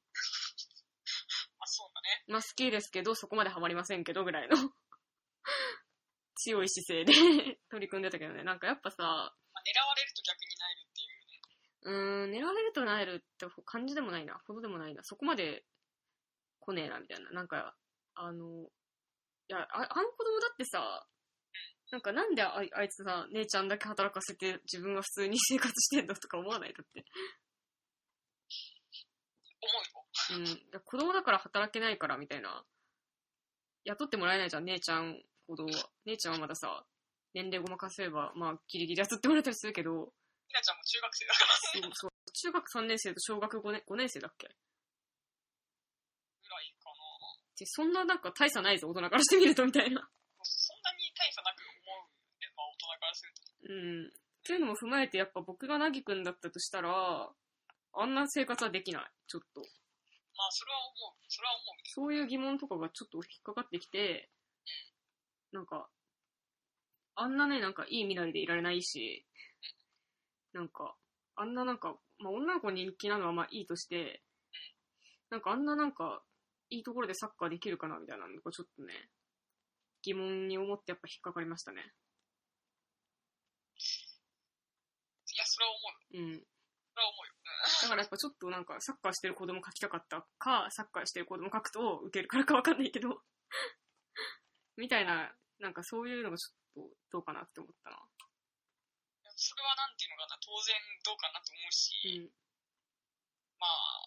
[2.11, 2.25] ね。
[2.29, 4.57] まあ好きですけど、そこまでハマりませんけどぐらいの
[6.37, 7.13] 強い姿勢で
[7.71, 8.43] 取り組んでたけどね。
[8.45, 11.41] なんかやっぱさ、まあ、狙われると逆になえるっていうね。
[11.83, 14.39] うーん、狙われるとなえるって感じでもないな。
[14.47, 15.03] ほどでもないな。
[15.05, 15.65] そこまで
[16.61, 17.31] 来ねえな、みたいな。
[17.31, 17.77] なんか、
[18.15, 18.71] あの、
[19.49, 21.07] いや、ああの子供だってさ、
[21.91, 26.73] なんかなんでああいつさ、姉ちゃんだけ働かせて自分は普通に生活してんだとか思わない？
[26.73, 27.05] だって。
[30.35, 30.81] 思うん。
[30.85, 32.65] 子供だから働けないからみたいな。
[33.85, 35.71] 雇ってもらえないじゃん、姉ちゃんほどは。
[36.05, 36.85] 姉ちゃんはまださ、
[37.35, 40.13] 年齢ごまかせれば、まあ、ギリギリ雇ってもらえたりするけど、
[40.49, 41.47] ひなちゃんも中学生だから
[41.83, 44.49] そうそう中学3年生と小学5年 ,5 年生だっけ？
[44.49, 44.53] ぐ
[46.51, 46.97] らいかな。
[47.57, 50.11] でそんななんか大差ないぞ、大人からしてみるとみたいな。
[50.43, 52.51] そんなに大差なく思うね。
[52.57, 53.43] まあ大人からすると。
[53.73, 54.09] うん。
[54.09, 54.11] っ
[54.43, 57.31] ていうのも踏まえて、やっぱ僕がなぎくんだったとしたら、
[57.93, 59.11] あんな生活はできない。
[59.29, 59.63] ちょっと。
[60.37, 61.25] まあそれは思う。
[61.29, 61.77] それは思う。
[61.85, 64.31] そういう疑問とかがちょっと引っかかってきて、
[65.53, 65.89] なんか、
[67.17, 69.27] あんなね、なんかいい未来でいられないし、
[70.53, 70.97] なんか、
[71.37, 74.23] あんななんか、まあ女の子に人気なのはまあいいとして、
[75.31, 76.23] なんかあんななんか、
[76.71, 79.11] いいところでサッカーできるかなみたいなのがちょっとね、
[80.03, 81.83] 疑問に思ってやっぱ引っかかりましたね。
[85.33, 86.25] いや、それは思うよ。
[86.25, 86.41] うん。
[86.41, 87.30] それは思うよ。
[87.83, 93.23] だからやっぱちょっとなんかサッカーしてる子供描きたかったか、サッカーしてる子供描くと受けるからかわかんないけど、
[94.77, 98.01] みたいな、なんかそういうのがちょっとどうかなって思ったな。
[99.37, 102.33] それはなんていうのかな、当然どうかなと思うし、うん。
[103.57, 104.05] まあ、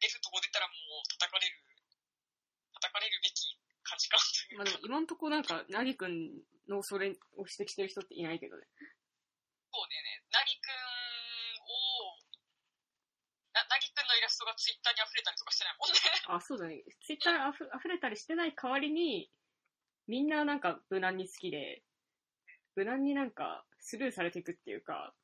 [0.00, 1.56] 出るとこ出たらもう叩かれる、
[2.76, 7.08] 叩かれるべき価値観というか、まあでも今んとこなんか、なぎくんのそれ
[7.40, 8.68] を指摘してる人っていないけどね。
[9.72, 9.96] そうね、
[10.28, 10.76] なぎくん
[11.64, 12.20] を、
[13.56, 15.98] な、なぎくんのイラストがツイッターに溢れたりとかしてないもんね。
[16.28, 16.82] あ、そうだね。
[17.00, 19.30] ツイッターあふ溢れたりしてない代わりに、
[20.06, 21.82] みんななんか無難に好きで、
[22.76, 25.14] 無難になんかスルーされていくっていうか、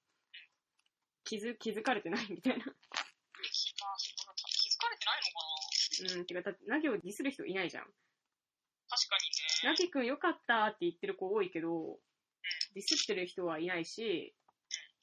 [1.24, 2.64] 気づ、気づかれてないみたいな。
[2.64, 2.72] 気づ
[4.79, 7.85] かれてないのかなうん、てか、だって、なぎをディスる人いないじゃん。
[7.85, 7.94] 確
[9.09, 9.16] か
[9.62, 9.70] にね。
[9.70, 11.98] なぎくんよかったって言ってる子多いけど、
[12.74, 14.35] ディスってる人はいないし、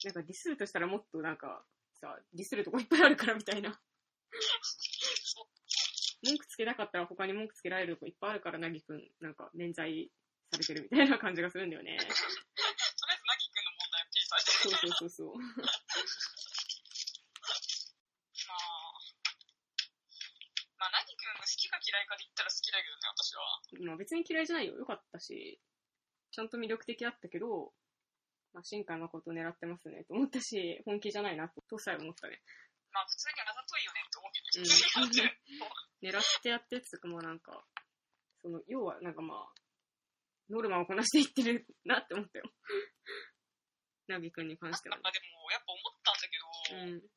[0.04, 1.64] なんかディスるとしたらもっとなんか、
[1.98, 3.80] さ、ディスるとこいっぱいあるからみたいな。
[6.22, 10.10] 文句つけたかったら他に文句つけられるとこいっぱいあるから、なぎくん、なんか、免罪
[10.50, 11.96] されてるみたいな感じがするんだよね。
[11.98, 12.20] とりあえず、な
[13.38, 14.78] ぎくんの問題をペーされてそうる。
[14.78, 15.38] そうそうそう。
[15.38, 15.44] ま
[18.54, 18.58] あ、
[20.78, 23.62] まあ、なぎくんが好きか嫌いかで言ったら好きだけどね、私は。
[23.86, 24.74] まあ別に嫌いじゃないよ。
[24.74, 25.60] よかったし、
[26.30, 27.72] ちゃんと魅力的だったけど、
[28.52, 32.40] まあ、進化のことを狙ってますねと思ったし、本気じゃないなと、とさえ思ったね。
[32.92, 34.40] まあ、普通にあざといよねって思うけ
[35.20, 35.38] ど、うん。
[36.08, 37.64] 狙ってやってっていうか、まあなんか、
[38.40, 39.54] その、要はなんかまあ、
[40.48, 42.50] ノルマをこなしていってるなって思ったよ。
[44.08, 45.02] ナビ君に関してはなん。
[45.02, 47.10] かでも、やっぱ思ったんだけど、うん。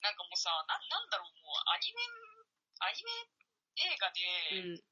[0.00, 2.02] なんかもうさ、ななんだろう、もうアニメ、
[2.80, 3.10] アニメ
[3.92, 4.84] 映画で、うん。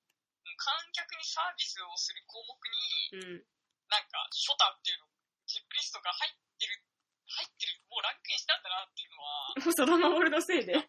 [0.57, 3.47] 観客にサービスをする項目に、うん。
[3.89, 5.09] なんか、ショタっていうの、
[5.47, 6.83] チェックリストが入ってる、
[7.27, 10.73] 入ってる、もうランクインしたんだなっていうのは、 そのまま俺のせいで。
[10.73, 10.83] いや、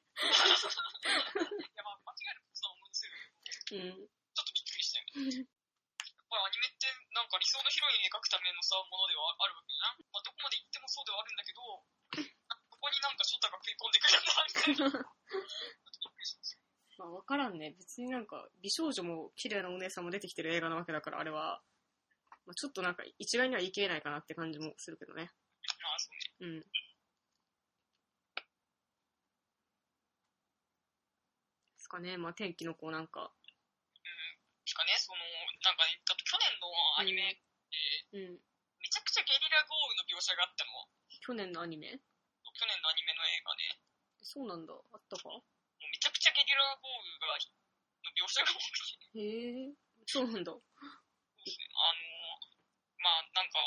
[1.84, 4.10] まあ、間違えることは思うんですけど、うん。
[4.10, 5.46] ちょっとびっくりしたよね。
[5.46, 10.02] やっぱりアニメって、なんか理想のヒロイン描くためのさ、ものではあるわけじゃん。
[10.12, 11.62] まあ、どこまで行ってもそうではあるんだけど、
[12.78, 14.78] そこになんかショタが食い込んでくるんだ、みたいな。
[14.78, 16.68] ちょっとびっくりしました。
[16.98, 17.74] まあわからんね。
[17.78, 21.62] 別になんか、美少女も綺麗なお姉さんも出てきてる映画なわけだから、あれは、
[22.48, 25.30] まあ、ちょっとなんか一概には言い切れないかなって感じもするけどね。
[26.40, 26.60] うん。
[26.62, 26.66] で
[31.76, 32.16] すかね。
[32.16, 33.36] まあ天気の子なんか、
[34.64, 35.20] しかね、その、
[35.64, 36.68] なんかね、だって去年の
[37.00, 37.40] アニメって、
[38.16, 38.40] うん。
[38.80, 40.72] めちゃくちゃゲリラ豪雨の描写があったの。
[41.20, 41.88] 去年のアニメ？
[41.92, 42.00] 去
[42.64, 43.80] 年のアニメの映画ね。
[44.24, 44.72] そうなんだ。
[44.72, 45.28] あったか？
[45.28, 45.44] もう
[45.92, 48.80] めちゃくちゃゲリラ豪雨が、の描写が多く
[49.12, 49.76] て、へえ。
[50.08, 50.52] そうなんだ。
[50.52, 50.64] そう
[51.44, 51.68] ですね。
[51.76, 52.07] あの、
[53.08, 53.64] まあなんか、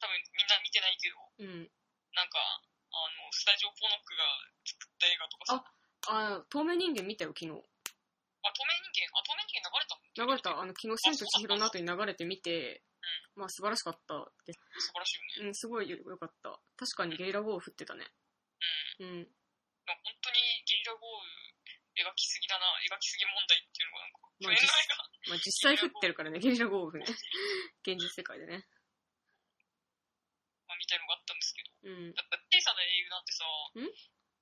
[0.00, 1.68] 多分みんな見てないけど、うん。
[2.16, 4.24] なんか、あの、スタジオポノックが
[4.64, 5.60] 作った映画とかさ、
[6.08, 7.52] あ、あ、透明人間見たよ、昨日。
[7.52, 10.24] 透明人間、あ、透明人間流れたの？
[10.24, 10.56] 流れた。
[10.56, 12.82] あの、昨日、千と千尋の後に流れてみて、
[13.36, 14.14] まあ素晴らしかった
[14.46, 14.60] です。
[14.78, 15.48] 素晴らしいよね。
[15.48, 16.56] うん、すごいよよかった。
[16.76, 18.08] 確かにゲリラ豪雨降ってたね。
[19.00, 19.08] うん。
[19.08, 19.28] うん。
[19.84, 24.52] 本当にゲリラ豪雨描きすぎだな、描きすぎ問題っていうのがなんか、去まあ
[25.28, 27.06] まあ実際降ってるからね、ゲリラ豪雨ね。
[27.86, 28.66] 現実世界でね。
[30.66, 32.14] まあ、みたいのがあったんですけど、うん。
[32.14, 33.86] だって小さな英雄なんてさ、ん？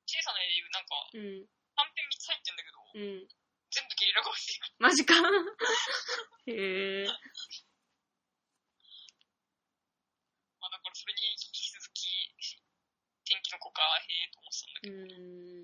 [0.06, 1.46] 小さな英雄なんか、うん。
[1.76, 3.28] 短編3つ入ってんだけど、うん。
[3.70, 4.44] 全部ゲリラ豪雨で
[4.78, 5.14] マジか
[6.46, 6.52] へ
[7.02, 7.06] え。
[10.58, 12.34] まあだからそれに引き続き、
[13.24, 15.59] 天気の子か、へえと思ってたんだけど、うん。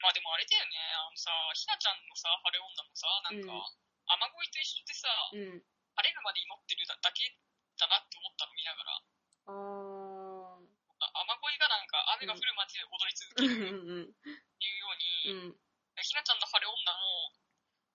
[0.00, 5.62] まあでもあれだよね、あのさ、ひなちゃんのさ、晴れ女もさ、なんか、うん雨乞いと一緒でさ、うん。
[5.62, 7.30] 晴れるまで祈ってるだけ
[7.78, 8.98] だなって思ったの見ながら、
[9.46, 15.62] あ雨乞いがなんか雨が降るまで踊り続うんけるうんっていうように、うん。
[16.02, 17.38] ひなちゃんの晴れ女も、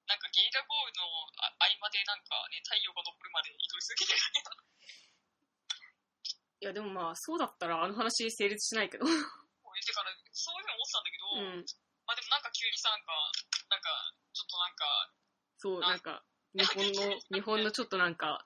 [0.07, 1.03] なんかゲリラ豪雨の
[1.43, 4.55] あ合間でなんかね、太陽が昇るまで祈り続けてるだけだ。
[6.63, 9.03] いや、でもまあ、そうだったらあの話成立しないけど。
[9.03, 11.65] てから、そういうふうに思ってたんだけど、うん。
[12.05, 13.13] まあでもなんか急にさ、なんか、
[13.69, 13.89] なんか、
[14.33, 14.85] ちょっとなんか、
[15.57, 18.45] そう、なんか、日本の、 日本のちょっとなんか、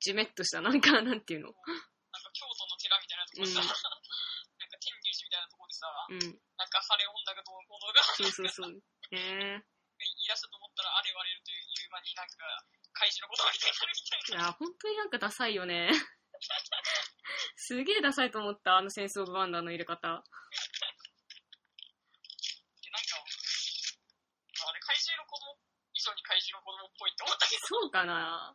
[0.00, 1.48] じめっとした、なんか、なんていうの。
[1.48, 3.68] なんか京都の寺みたいなところさ、うん
[4.60, 6.40] なんか天竜寺みたいなところでさ、うん。
[6.56, 8.82] なんか晴れ女がどうのこうのがそうそうそう。
[9.10, 9.64] へえ。
[10.00, 11.54] いらっしゃと思ったら、あれ割れるとい
[11.86, 14.44] う間になんか、怪獣のことみたいになるみたいな。
[14.44, 15.90] いや、本当になんかダサいよね。
[17.56, 20.00] すげえダサいと思った、あのセンスオブワンダーの入れ方。
[20.00, 20.24] で、なんか、
[24.66, 25.38] あれ怪獣の子
[26.04, 28.52] 供以上に怪獣の子供っぽいって思ったけど、そうかな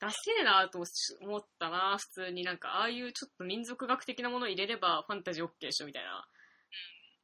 [0.00, 0.82] ダセえなと
[1.20, 6.26] 思ったな、普通になんか、ああいうちょっと民族学的なもの入れればファンタジー OK でしょ、みたいな。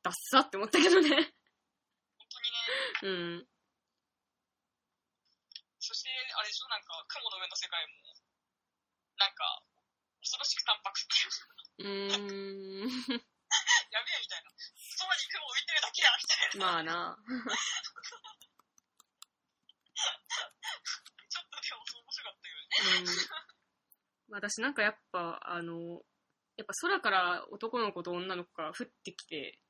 [0.04, 1.08] ダッサって思ったけどね。
[1.08, 3.10] 本当にね、う
[3.42, 3.48] ん。
[5.80, 8.12] そして、あれでしょ、なんか、雲の上の世界も、
[9.18, 9.62] なんか、
[10.20, 12.22] 恐ろしく淡白っていう、うー
[12.84, 13.26] ん。
[13.90, 14.50] やべえみたいな。
[14.98, 16.66] 空に雲浮いてるだけやみたいな。
[16.66, 17.16] まあな。
[21.28, 23.08] ちょっとでも面白かったよね。
[24.28, 24.36] うん。
[24.36, 26.02] 私なんかやっぱ、あの、
[26.56, 29.60] やっぱ空から男の子と女の子が降ってきて、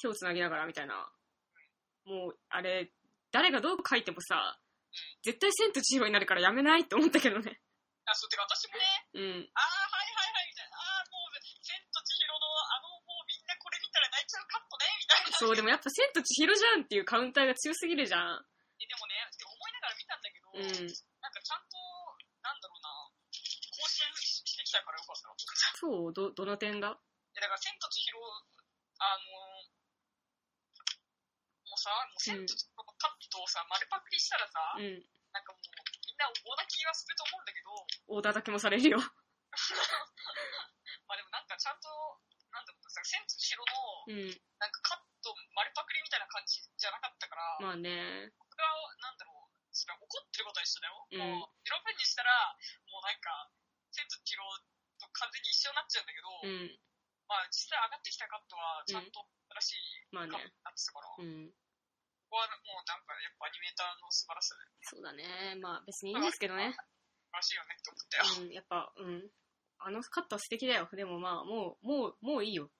[0.00, 1.12] 手をつなぎながらみたいな。
[2.04, 2.92] もう、あれ、
[3.30, 4.58] 誰がどう書いてもさ、
[5.22, 7.60] 絶対千と千尋になるからやめないって思ったけどね。
[8.06, 8.82] あ、そう、てか私もね、
[9.14, 9.50] うん。
[9.54, 10.76] あー、はいはいはい、みたいな。
[10.78, 15.38] あー、もう、千と千尋の、あの、もうみんなこれ見たら泣いちゃうカットね、みたいな。
[15.38, 18.46] そう、でもやっぱ千と千尋じゃんっていうカウンターが強すぎるじゃん。
[20.52, 20.70] ど、うん、な
[21.28, 21.76] んかちゃんと、
[22.42, 25.34] なんだろうな、更新してきたからよかったな、
[25.78, 26.90] そうど、どの点が？
[26.90, 26.92] い
[27.38, 28.18] や、だから、千と千尋、
[28.98, 29.22] あの、
[31.70, 35.62] もうさ、もう千と千尋のカットをさ、丸パクリしたらさ、うん、なんかもう、
[36.06, 36.32] みんな大
[36.66, 38.98] 泣きはすると思うんだけど、大叩きもされるよ。
[41.06, 48.32] まあでもなんかちゃんと、なんだろうな、千と千尋の、うん、なんかカット、丸パクリみたいな感じじゃなかったから、まあね。
[48.38, 51.06] 僕は、なんだろう、それ怒ってることは一緒だよ。
[51.10, 52.30] うんもう、色分にしたら、
[52.90, 53.50] もうなんか、
[53.90, 54.42] 千と千尋
[54.98, 56.80] と完全に一緒になっちゃうんだけど、うん。
[57.30, 59.22] まあ実際上がってきたカットは、ちゃんと
[59.62, 60.54] 新しいまあカットにね。
[60.64, 61.54] なってたから、こうん。
[62.30, 65.54] こはもうなんかやっぱアニメーターの素晴らしさで、そうだね。
[65.62, 66.70] まあ別にいいんですけどね。
[66.74, 68.46] 素晴らしいよねって思ったよ。
[68.46, 68.52] うん。
[68.54, 69.30] やっぱ、うん。
[69.82, 70.88] あのカットは素敵だよ。
[70.92, 72.70] でもまあ、もう、もう、もういいよ。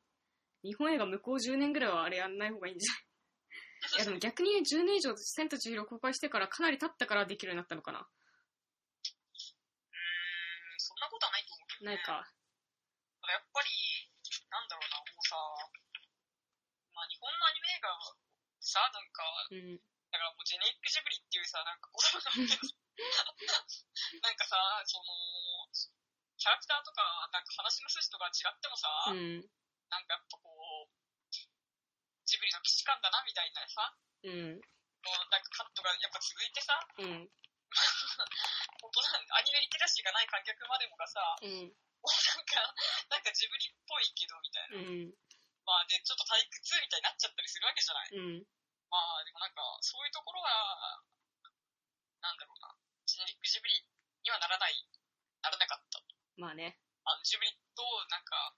[0.62, 3.04] 日本映画向こう10年ぐらいはあれやんない方がいいんじゃない？
[3.80, 8.00] いやでも逆に10年以上千と千尋公開してからかなり経ったからできるようになったのかな。
[8.00, 8.08] うーん、
[10.76, 11.96] そんなことはないと思うけど、ね。
[11.96, 12.12] ないか。
[13.30, 13.70] やっぱり、
[14.50, 15.36] なんだろうな、もうさ、
[16.92, 17.88] まあ日本のアニメ映画
[18.60, 19.80] さ、なんか、うん。
[20.10, 21.88] だからもうジェネリックジブリっていうさ、なんか
[24.20, 25.70] なんかさ、その、
[26.36, 29.40] キャラクターとか、なんか話の筋とか違ってもさ、うん。
[29.88, 30.92] なんかやっぱこう、
[32.30, 33.90] ジブリの既視感だなみたいなさ、
[34.22, 34.62] うん。
[35.02, 37.26] もうなんかカットがやっぱ続いてさ、うん。
[38.78, 39.02] 本当
[39.34, 41.74] アニメリテラシーがない観客までもがさ、うん。
[41.74, 42.74] もうなんか、
[43.10, 44.78] なんかジブリっぽいけどみたいな。
[44.78, 45.10] うん。
[45.66, 48.10] まあで、ちょっと退屈みたいになっちゃったりするわけじゃない。
[48.14, 48.46] うん。
[48.90, 51.02] まあでもなんか、そういうところが、
[52.22, 52.74] なんだろうな、
[53.06, 53.86] ジェネリックジブリ
[54.22, 54.74] にはならない、
[55.42, 56.02] ならなかった。
[56.36, 56.78] まあね。
[57.04, 58.54] あの、ジブリと、なんか、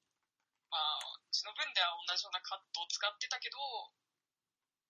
[0.72, 3.60] まあ、その分では同じようなカットを使ってたけど、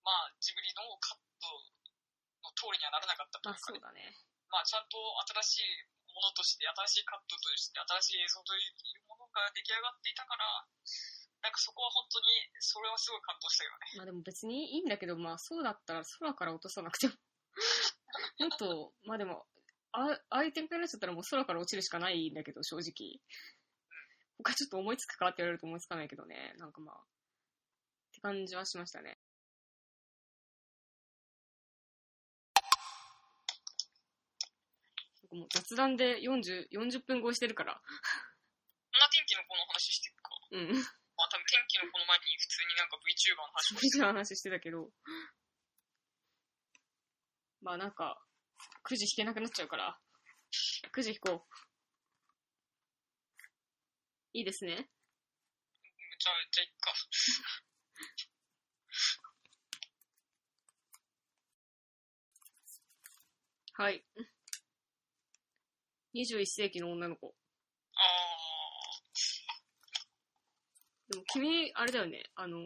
[0.06, 1.50] まあ、ジブリのカット
[2.46, 3.74] の通りにはならなかったとまあいうかね。
[3.74, 4.14] そうだね。
[4.46, 4.94] まあ、ちゃんと
[5.42, 10.44] 新しいものとして、新しいカットとして、新しい映像というものが出来上がっていたから、
[11.42, 12.26] なんかそこは本当に、
[12.62, 13.98] それはすごい感動したよね。
[13.98, 17.14] まあでも別にいいんだけど、まあそうだったら空から落とさなくても。
[18.38, 19.46] もっと、まあでも、
[19.92, 23.20] あああいう展開になっちゃったらもう空から落ちるしかないんだけど、正直。
[24.42, 26.54] 他ちょっと思いつくかって言われると思いつかないけどね。
[26.58, 26.98] なんかまあ、っ
[28.12, 29.18] て感じはしましたね。
[35.22, 37.74] なんかもう雑談で40、40分超えしてるから。
[37.74, 40.30] こんな天気の子の話してるか。
[40.50, 40.74] うん。
[40.74, 44.90] まあ多分天気の子の前に普通になんか VTuber の話してそれじゃ話してたけど。
[47.62, 48.20] まあなんか、
[48.82, 49.96] くじ引けなくなっちゃうから、
[50.90, 51.71] くじ引こう。
[54.34, 54.76] いいですね。
[54.76, 56.94] じゃあ、じゃあいっか。
[63.82, 64.04] はい。
[66.14, 67.34] 21世紀の女の子。
[67.94, 68.00] あ
[71.10, 72.22] でも君、あれだよね。
[72.34, 72.56] あの、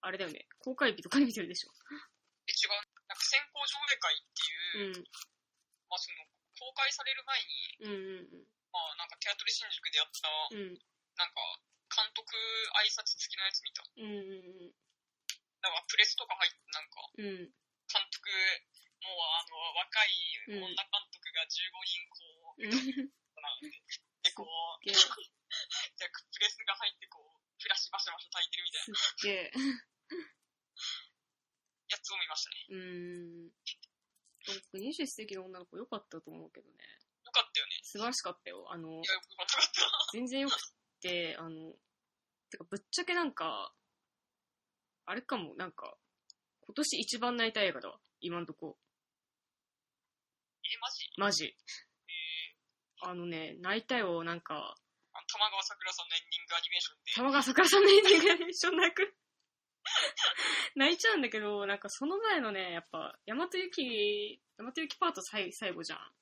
[0.00, 0.46] あれだよね。
[0.60, 1.70] 公開日とかに見てるでしょ。
[1.70, 1.74] ー、
[2.46, 2.70] え、違う。
[3.08, 5.02] なんか先行上映会っていう、うん。
[5.88, 6.22] まあその、
[6.58, 10.74] 公開される前に、うんうんまあなんかテアトル新宿でやった、うん。
[10.74, 10.78] うん。
[11.18, 11.42] なんか、
[11.90, 12.30] 監督
[12.78, 13.82] 挨拶付きのやつ見た。
[13.82, 14.74] うんうん
[15.60, 17.26] なんかプレスとか入って、なんか、うん。
[17.26, 17.52] うん。
[17.84, 18.32] 監督、
[19.04, 20.08] もうあの、若い
[20.56, 23.12] 女監督が15人こう、うん。
[24.24, 25.20] で、こう、じゃあ
[26.32, 29.80] プレスが入ってこう、フラッシュバシャバシャ焚いてるみたいな。
[31.90, 32.56] やつを見ましたね。
[32.70, 33.52] うーん。
[34.46, 36.78] 僕、21世紀の女の子良かったと思うけどね。
[37.30, 37.78] よかったよね。
[37.82, 38.66] 素晴らしかったよ。
[38.70, 39.04] あのい、や、よ
[39.38, 40.18] かったよかった。
[40.18, 40.56] 全然よくっ
[41.00, 41.72] て、あの、
[42.50, 43.72] てかぶっちゃけなんか、
[45.06, 45.96] あれかも、なんか、
[46.62, 47.98] 今年一番泣いた映画だわ。
[48.20, 48.76] 今んとこ。
[50.64, 51.06] え、マジ？
[51.16, 51.44] マジ。
[51.46, 59.14] えー、あのね、泣いたよ、なんか、あの玉川さくらさんのエンディングアニメーションで、玉川桜さんのエンディングで一緒に泣く。
[60.76, 66.14] 泣いちゃうんだけど、なんかその前のね、やっぱ、大和雪、大和雪パート最最後じゃん。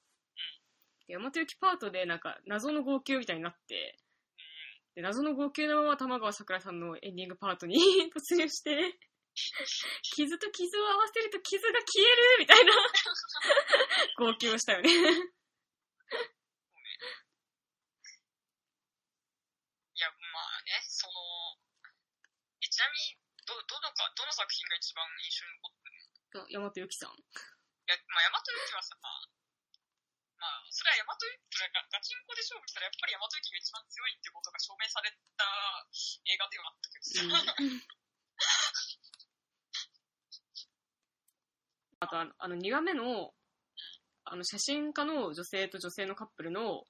[1.08, 3.96] で大和雪パートでなんか謎の号泣みたいになって、
[4.94, 7.80] で謎の号泣のまま玉川さくらさんのエンディングパートに
[8.14, 8.98] 突入して、
[10.02, 12.72] 傷と傷を合わせると傷が消えるみたいな
[14.18, 14.90] 号泣をしたよね。
[14.90, 14.92] い
[20.00, 21.12] や、まあね、その、
[22.60, 27.14] え、ちなみに、ど、どのか、どの作品が一番印象に残ってる大和雪さん。
[27.14, 27.22] い
[27.86, 29.26] や、まあ、大和雪はさ、まあ、
[30.70, 31.34] それは大和雪
[31.74, 35.44] がガチンコで勝負したら、やっぱり大和雪が一番強いってことが証明された
[36.30, 37.82] 映画ではあったけどさ、うん
[42.00, 43.34] あとあの、あの2話目の、
[44.24, 46.84] あの、写真家の女性と女性のカップルの、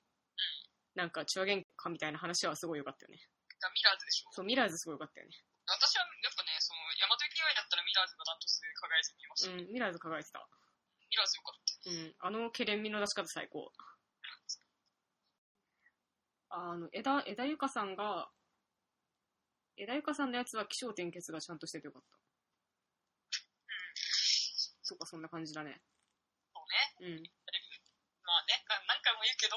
[0.95, 3.19] なんか中和喧嘩みたいな話はすごい良かったよね。
[3.61, 4.33] がミラーズでしょ？
[4.33, 5.33] そう、ミラーズすごい良かったよね。
[5.65, 9.51] 私はやっぱね、その、ヤマト以外だったらミラーズがダントツで輝いて見ました。
[9.51, 10.47] うん、ミラーズ輝いてた。
[11.09, 11.68] ミラーズよかった。
[11.87, 13.71] うん、あのケレン味の出し方最高。
[16.51, 18.31] あの、枝、枝ゆかさんが、
[19.77, 22.19] 枝ゆかさんのやつは気象転結がちゃんとしててよかった。
[24.83, 25.81] そうか、そんな感じだね。
[26.99, 27.13] そうね。
[27.13, 27.23] うん。
[28.25, 29.57] まあね、な何回も言うけど、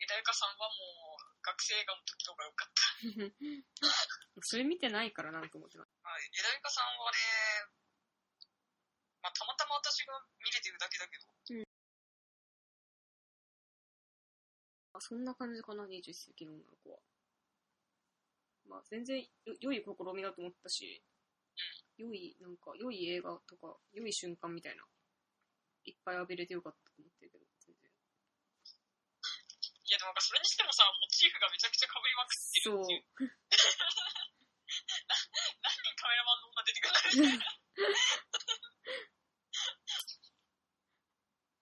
[0.00, 2.82] 枝ゆかさんはもう、学生映画の時の方が良かった。
[4.48, 5.86] それ見てないからなんと思ってない。
[6.02, 7.81] はい、枝ゆかさんはね、
[9.22, 11.26] まあ、たまたま私が見れてるだけだけど、
[14.94, 16.98] あそんな感じかな、21世紀の女の子は。
[18.68, 19.26] まあ、全然よ
[19.60, 21.02] 良い試みだと思ったし、
[21.96, 24.84] 良い、なんか、良い映画とか、良い瞬間みたいな、
[25.84, 27.88] いっぱい浴びれてよかったと思ってるけど、全然。
[27.88, 27.92] い
[29.92, 33.04] やでもなんかそれにしてもさ、モチーフがめちゃくちゃ被りまくってるそうっていう。。
[35.12, 35.20] 何
[35.84, 37.44] 人カメラマンの女出てくるんだ みたいな。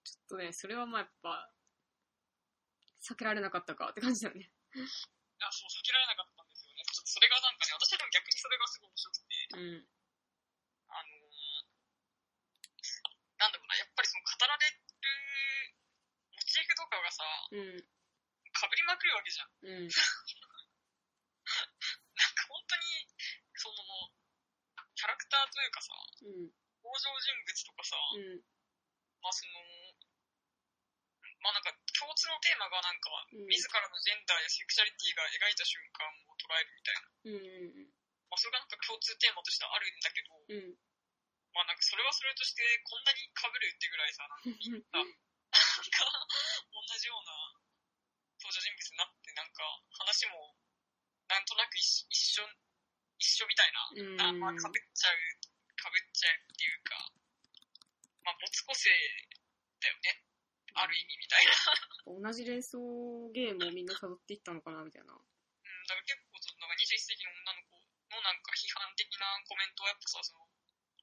[0.03, 1.51] ちょっとね、それはまあやっぱ、
[3.03, 4.47] 避けられなかったかって感じだよね。
[5.43, 6.79] あ、そう、避けられなかったんですよね。
[6.87, 9.83] ちょっとそれがなんかね、私はでも逆にそれがすごい面白くて、うん。
[10.87, 11.67] あのー、
[13.43, 14.79] なんだろうな、やっぱりその語られる
[16.31, 17.75] モチーフとかがさ、うん。
[17.81, 17.89] 被
[18.71, 19.49] りまくるわけじゃん。
[19.65, 19.89] うん。
[19.91, 19.97] な
[22.29, 23.09] んか本当に、
[23.57, 23.81] その、
[24.93, 26.53] キャラクターというかさ、うん。
[26.85, 28.45] 登場人物とかさ、うん。
[29.25, 29.57] まあその、
[31.41, 37.01] まあなんか共通のテーマがなんか、うん自らのジェンダーやセクシャリティが描いた瞬間を捉えるみたいな。
[37.01, 37.89] うん。
[38.29, 40.77] まあそれがなんか共通テーマとしてあるんだけど、うん。
[41.51, 46.05] まあなんかそれはそれとしてこんなに被るってぐらいさ、 みんな、なんか
[46.71, 47.59] 同じような
[48.39, 50.55] 登場人物になってなんか話も
[51.27, 52.47] なんとなく一一緒、
[53.19, 54.29] 一緒みたいな。
[54.29, 55.17] あ、まあ被っちゃう、
[55.75, 57.11] 被っちゃうっていうか、
[58.23, 58.91] まあ没個性
[59.79, 60.30] だよね。
[60.73, 62.21] ある意味みたいな。
[62.21, 62.79] 同じ連想
[63.31, 65.13] ゲームをみんな辿っていったのかなみたいな。
[65.13, 67.77] うん、だから結構その、なんか21世紀の女の子
[68.11, 70.47] のなんか批判的なコメントはやっぱさ、その、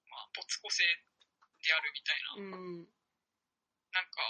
[0.08, 2.88] まあ、没個性であるみたいな、うん。
[3.92, 4.20] なんか、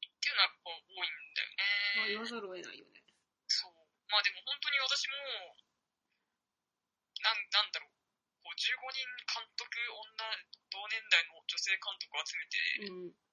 [0.00, 1.52] っていうのはやっぱ多いんだよ
[1.96, 2.12] まあね。
[2.12, 3.04] 言わざるを得ないよね。
[3.46, 3.72] そう。
[4.08, 5.56] まあでも本当に私も、
[7.22, 7.96] なん、なんだろう、
[8.42, 10.24] こう15人監督、女、
[10.70, 12.56] 同年代の女性監督を集めて、
[12.90, 13.25] うん。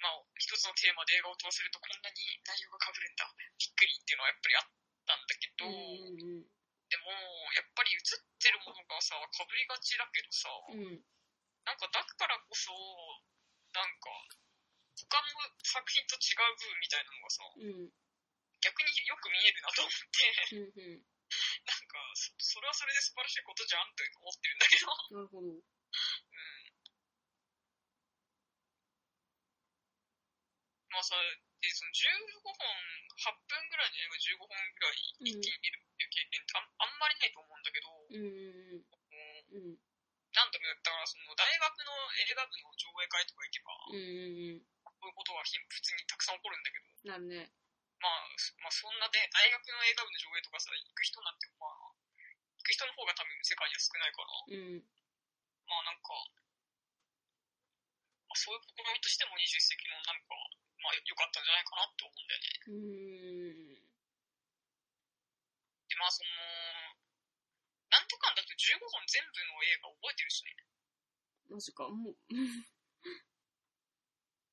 [0.00, 3.24] まあ、一つのテーマで映画を通せるとこんなに内容が被るんだ。
[3.56, 4.68] びっくりっていうのはやっぱりあっ
[5.08, 6.44] たんだけど、うん。
[6.86, 7.10] でも、
[7.56, 8.02] やっぱり映っ
[8.38, 11.02] てるものがさ、被りがちだけどさ、うん。
[11.66, 12.70] なんかだからこそ、
[13.74, 14.10] なんか、
[14.96, 15.28] 他の
[15.64, 17.90] 作品と違う部分みたいなのがさ、うん。
[18.62, 20.72] 逆によく見えるなと思って、うん。
[20.76, 21.04] うん。
[21.66, 25.48] なんか、そそれはそれで素晴らしいことじゃんって思ってるんだけど、なるほど。
[25.50, 25.62] うん。
[30.96, 31.12] まあさ、
[31.60, 38.80] で、その15本、8分ぐらいの映画15本ぐらい一気に見るっていう経験ってあんあんまりないと思うんだけど、うん。
[38.80, 39.20] も
[39.52, 39.76] ううん。
[40.32, 44.64] なんだろう、だからその大学の映画部の上映会とか行けば、うん。
[44.96, 47.52] そういうことはひ普通にたくさん起こるんだけど、なるね。
[48.00, 54.84] まあ、そまあ、そんなで、大学の映画部の上映とかさ、行く人なんて、まあ、行く人の方が多分世界には少ないから、うん。
[55.68, 56.12] まあなんか、
[58.28, 60.36] まあ、そういう試みとしても21世紀のなんか、
[60.82, 62.50] まあ良かったんじゃないかなと思うんだよね。
[62.66, 63.80] うん。
[65.88, 66.30] で、まあその、
[67.90, 70.56] なんとかんだと15本全部の映画覚えてるしね。
[71.48, 71.88] マジか。
[71.88, 72.16] もう、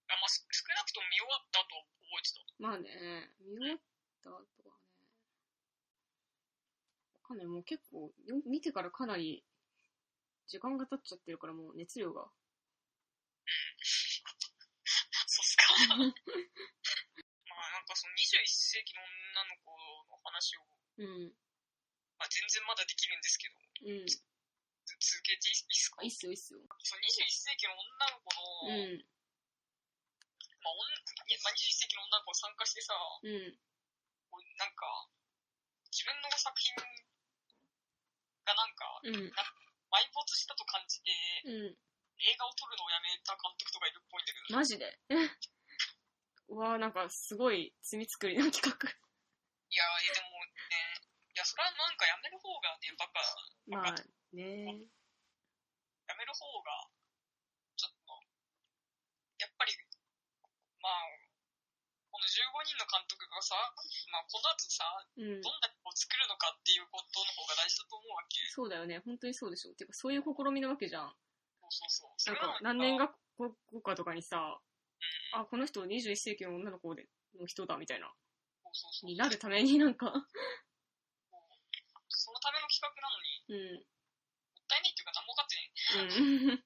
[0.07, 2.45] あまあ、す少なくとも見終わったとは覚えてた。
[2.59, 3.81] まあね、見終わっ
[4.21, 5.09] た後はね。
[7.15, 7.47] わかんない。
[7.47, 9.43] もう結構、よ見てからかなり、
[10.47, 12.29] 時間が経っちゃってるからもう熱量が。
[15.73, 19.71] まあなんかその21世紀の女の子
[20.09, 20.65] の話を、
[20.97, 21.33] うん。
[22.17, 23.57] まあ、全然まだできるんですけど、
[23.89, 24.07] うん。
[24.07, 24.21] つ
[24.85, 25.97] 続けていいっすか？
[26.01, 26.61] あ、いいっすよ、いいっすよ。
[26.83, 28.29] その21世紀の女の子
[28.67, 29.01] うの、ん。
[30.63, 32.93] まあ、おんまあ、21世紀の女の子が参加してさ、
[33.23, 33.57] うん。
[34.31, 35.09] こうなんか、
[35.91, 39.15] 自分の作品がなんか、うん。
[39.27, 41.11] 埋没したと感じて、
[41.45, 41.77] うん。
[42.23, 44.99] 映画を撮るのをやめた監督とかいるっぽいんだけど、マジで？
[46.49, 48.71] うわーなんかすごい罪作りな企画。
[48.71, 50.37] いやー、でも
[50.69, 51.01] ね、
[51.33, 53.25] いや、それはなんかやめる方がね、バカ、
[53.65, 53.95] まあ
[54.35, 54.85] ね。
[56.05, 56.89] やめる方が、
[57.75, 58.13] ちょっと、
[59.41, 59.73] やっぱり、
[60.77, 61.09] まあ、
[62.13, 62.37] この15
[62.69, 63.57] 人の監督がさ、
[64.13, 64.85] まあ、この後さ、
[65.17, 65.49] うんど。
[65.49, 68.37] んな曲を作るのかっていうことの方が大事だと思うわけ。
[68.53, 69.01] そうだよね。
[69.01, 69.73] 本当にそうでしょ。
[69.73, 71.09] てか、そういう試みなわけじゃん。
[71.73, 72.37] そうそうそう。
[72.37, 73.09] そなんか何年が
[73.41, 74.61] 後後かとかにさ、
[75.33, 77.07] あ、この人21世紀の女の子で
[77.39, 78.13] の人だみたいな、
[79.03, 80.07] になるためになんか、
[82.07, 83.83] そのための企画なのに、うん、もっ
[84.67, 86.07] たいないっていうか何も分かってない。
[86.07, 86.63] うん。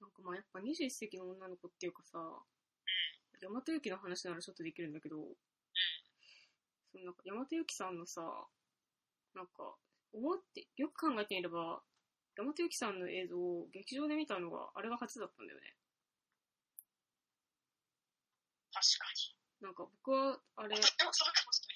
[0.00, 2.18] なんかまあやっぱ21世紀の女の子っていうかさ、
[3.40, 5.16] 大和由紀の話ならちょっとできるんだけど、
[6.92, 8.22] そのなんか大和由紀さんのさ、
[9.34, 9.76] なんか、
[10.12, 11.82] 思って、よく考えてみれば、
[12.36, 15.74] 大和由紀さんの映像を劇場で見たのがあれが初だったんだよね。
[18.72, 19.42] 確かに。
[19.62, 20.76] なんか僕は、あれ、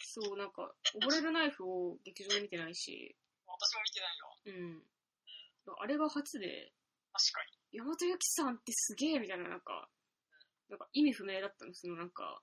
[0.03, 3.15] そうなんか、溺れるナイフを劇場で見てないし、
[3.47, 4.83] 私も見てないよ。
[5.67, 5.77] うん。
[5.79, 6.73] あれが初で、
[7.13, 7.81] 確かに。
[7.81, 9.89] 大和由紀さんってすげえみたいな、なんか、
[10.69, 12.43] なんか意味不明だったの、そのなんか、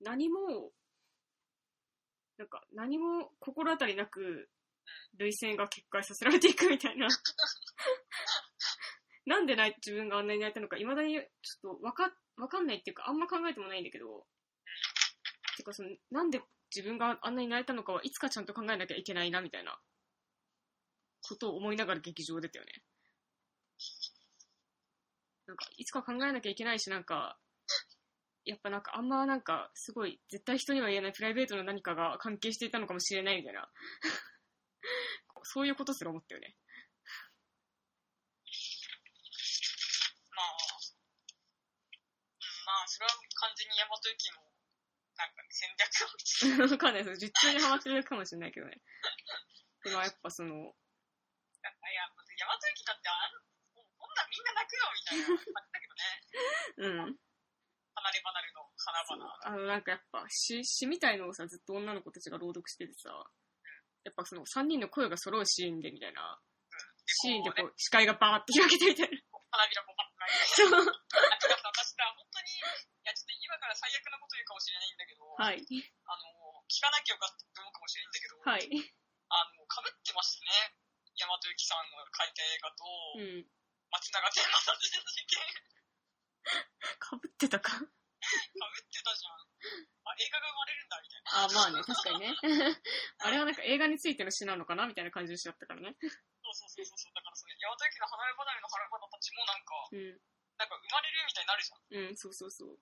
[0.00, 0.72] 何も、
[2.38, 4.48] なんか何も心当たりなく、
[5.18, 7.08] 涙腺が決壊させられていくみたいな。
[9.26, 14.26] なんでない自分があんなに泣いたのか、未だにちょっとわか、わかんないっていうか、あんま考えてもないんだけど、
[15.56, 16.40] てかその、なんで
[16.74, 19.78] 自分があんなに泣いたのかはいつかちゃんと考えなきゃいけないな、みたいな、
[21.22, 22.72] ことを思いながら劇場出たよね。
[25.46, 27.38] なんか、いつか考えなきゃいけないし、なんか、
[28.44, 33.68] やっぱなんかあんまなんか、すごい、絶対人には言えないプライベートの何かが関係していたのかもしれないみたいな。
[35.44, 36.56] そういうことすら思ったよね。
[40.34, 40.56] まあ、
[42.38, 44.42] うん、まあ、それは完全に大和由紀の、
[45.16, 47.20] なんか、戦略を打ちわかんないです。
[47.20, 48.80] 実中にハマってるかもしれないけどね。
[49.84, 51.92] でもやっぱその、いや、大
[52.48, 53.36] 和由紀だってあん、
[53.76, 56.04] もうこんなんみんな泣くよみたいな感じだけどね。
[56.76, 57.16] うん。
[58.00, 59.38] 離れ離れの花々。
[59.44, 63.12] あのなんかやっぱ詩、詩みたいのをさ、ずっと女の子たちが朗読しててさ、
[64.04, 66.40] やっぱその3人の声が揃うシーンでみたいな、
[67.06, 69.18] シーンでこう、視界がバーって開けてみたいな。
[69.50, 70.62] 花びらこうパッと泣いて。
[70.62, 70.86] そう
[71.74, 72.62] 私さ、本当に、い
[73.02, 75.58] や、ちょっと今から最悪なこと言うかもしれないんだけど、はい。
[75.58, 78.70] あの、聞かなきゃよかったって思うかもしれないんだけど、はい。
[79.30, 80.78] あの、被ってましたね。
[81.18, 82.86] 大和由紀さんの書いた映画と、
[83.18, 83.44] うん。
[83.90, 85.42] 松永天馬さんの事件、
[86.98, 87.74] かぶってたか。
[87.74, 87.88] 被っ
[88.86, 89.50] てたじゃん。
[90.06, 91.29] あ、映画が生まれるんだ、みたいな。
[91.44, 92.36] あ、まあね、確かにね。
[93.18, 95.96] あれはなんか映画についての詩なのかなみたいな感じでしちゃったからね。
[96.00, 97.14] そうそうそうそう。
[97.14, 100.20] だからそれ、大和由紀の離れ離れの花々たちもなんか、うん。
[100.58, 101.80] なんか生まれるみたいになるじゃん。
[101.80, 102.78] うん、そうそうそう。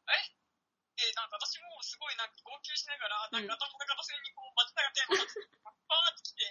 [0.99, 5.31] で、なんか私もすごいなんか号泣しながら、なんか頭の片隅にこう、松永天馬が
[5.87, 6.43] バーって来て、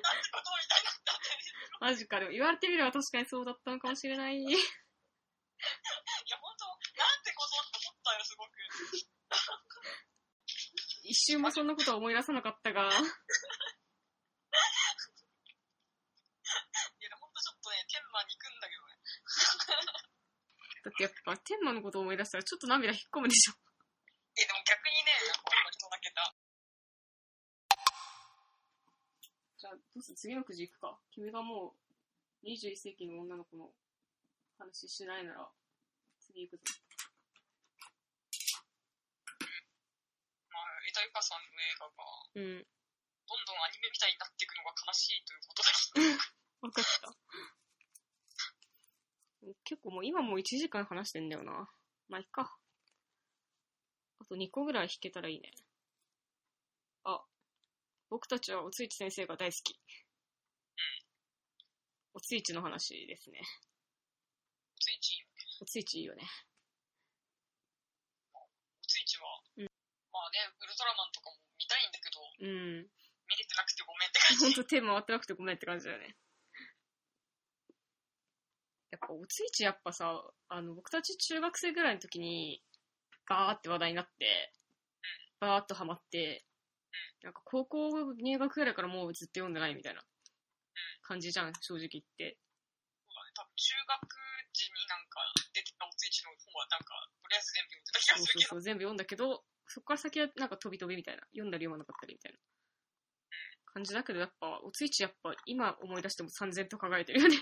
[0.00, 1.52] なんてことみたいになったんで、い
[1.84, 4.40] マジか、でも言われてみれば確かにそうだったのかもしれない。
[6.34, 9.13] や、本当なんてことって思ったよ、すごく。
[11.14, 13.06] 一瞬もそんなことは思い出さなかったが、 いや、本
[17.30, 18.98] 当ちょっとね、天馬に行くんだけどね。
[20.82, 23.54] だってやっぱ天馬のことを思い出したらちょっと涙引っ込むでしょ。
[24.34, 26.34] え、でも逆にね、なんか割と泣けた。
[29.56, 30.16] じゃあ、どうする？
[30.18, 30.98] 次のくじ行くか。
[31.12, 31.76] 君がも
[32.42, 33.72] う21世紀の女の子の
[34.58, 35.48] 話しないなら、
[36.18, 36.64] 次行くぞ。
[41.12, 42.64] まあ、江田由香さんの映画が、うん。
[43.24, 45.72] どんどんアニメみたいになっていくのが悲しいということだ。
[46.60, 47.16] わかった。
[49.64, 51.68] 結構もう今もう1時間話してんだよな。
[52.08, 52.56] まあ、いっか。
[54.18, 55.52] あと2個ぐらい弾けたらいいね。
[57.04, 57.24] あ、
[58.08, 59.78] 僕たちはおついち先生が大好き。
[62.14, 63.40] おついちの話ですね。
[64.80, 65.26] ついち、
[65.60, 66.22] おついちいいよね。
[68.86, 69.68] ついちは、うん
[70.12, 72.88] まあね、ウルトラマンとかも見たいんだけど、うん。
[73.28, 74.44] 見れてなくてごめんって感じ。
[74.44, 76.16] ほんと手回ってなくてごめんって感じだよね。
[78.92, 82.62] やっぱおついちやっぱさ、あの、僕たち中学生ぐらいの時に、
[83.26, 84.52] バーって話題になって、
[85.40, 86.44] バーっとハマって、
[87.22, 90.02] なんか高校入学ぐらいからもうずっと読んでないみたいな
[91.02, 92.38] 感じじゃん、正直言って。
[93.08, 95.20] そうだね、多分中学時になんか
[95.52, 99.44] 出てたおついちの本はなんか、とりあえず全部読んでた気がするけど、そうそうそう、全部読んだけど、
[99.74, 101.22] そこから先はなんか飛び飛びみたいな。
[101.32, 102.38] 読んだり読まなかったりみたいな
[103.74, 107.34] 感じだけど、やっぱ、おついちやっぱ今思い出しても燦然と輝いてるよね。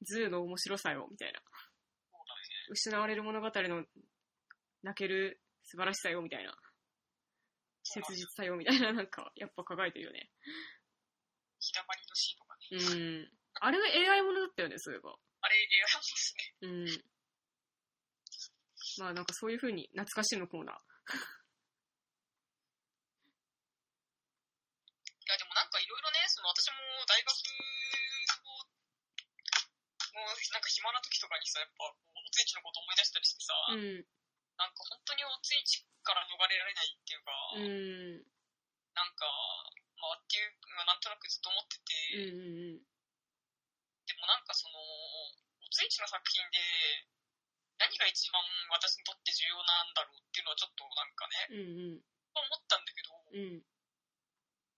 [0.00, 1.40] ZOO の面白さよ、みたいな。
[1.40, 2.40] そうだね。
[2.70, 3.84] 失われる物語の
[4.82, 6.56] 泣ける素晴らしさよ、みたいな。
[7.84, 10.30] 切実さよ、みたいな、なんか、やっぱ輝いてるよね。
[11.60, 12.96] 日だまりのシーンとかね。
[12.96, 13.30] うん。
[13.60, 15.14] あれが AI ものだったよね、そういえば。
[15.42, 16.00] あれ、映画
[16.62, 17.19] うん。
[19.00, 20.76] まあなんかそういう風に懐かしいのコーナー。
[25.24, 26.76] いや、でもなんかいろいろね、その私も
[27.08, 27.32] 大学
[28.44, 28.68] を、
[30.12, 31.96] もうなんか暇な時とかにさ、やっぱ、お
[32.28, 34.04] ついちのこと思い出したりしてさ、うん。
[34.58, 38.20] なんか本当におついちから逃れられないっていうか、うん。
[38.92, 39.24] なんか、
[39.96, 42.84] まあっていうのはなんとなくずっと思ってうて、んうん
[44.10, 47.06] でもなんかその、おついちの作品で、
[47.80, 51.96] 何が一番私にとって重要なんだろうっていうのはちょっとなんかね、うん。
[51.96, 53.58] うん思ったんだけど、うん。
[53.58, 53.66] うん。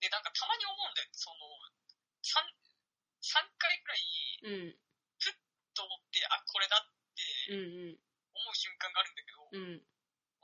[0.00, 1.12] で、なんかたまに思うんだよ。
[1.12, 1.36] その、
[2.24, 2.40] 3、
[3.20, 4.80] 三回くらいうん。
[5.76, 7.60] と思って、あ、これだってう
[7.92, 8.00] ん。
[8.32, 9.84] 思う瞬間があるんだけど、うん。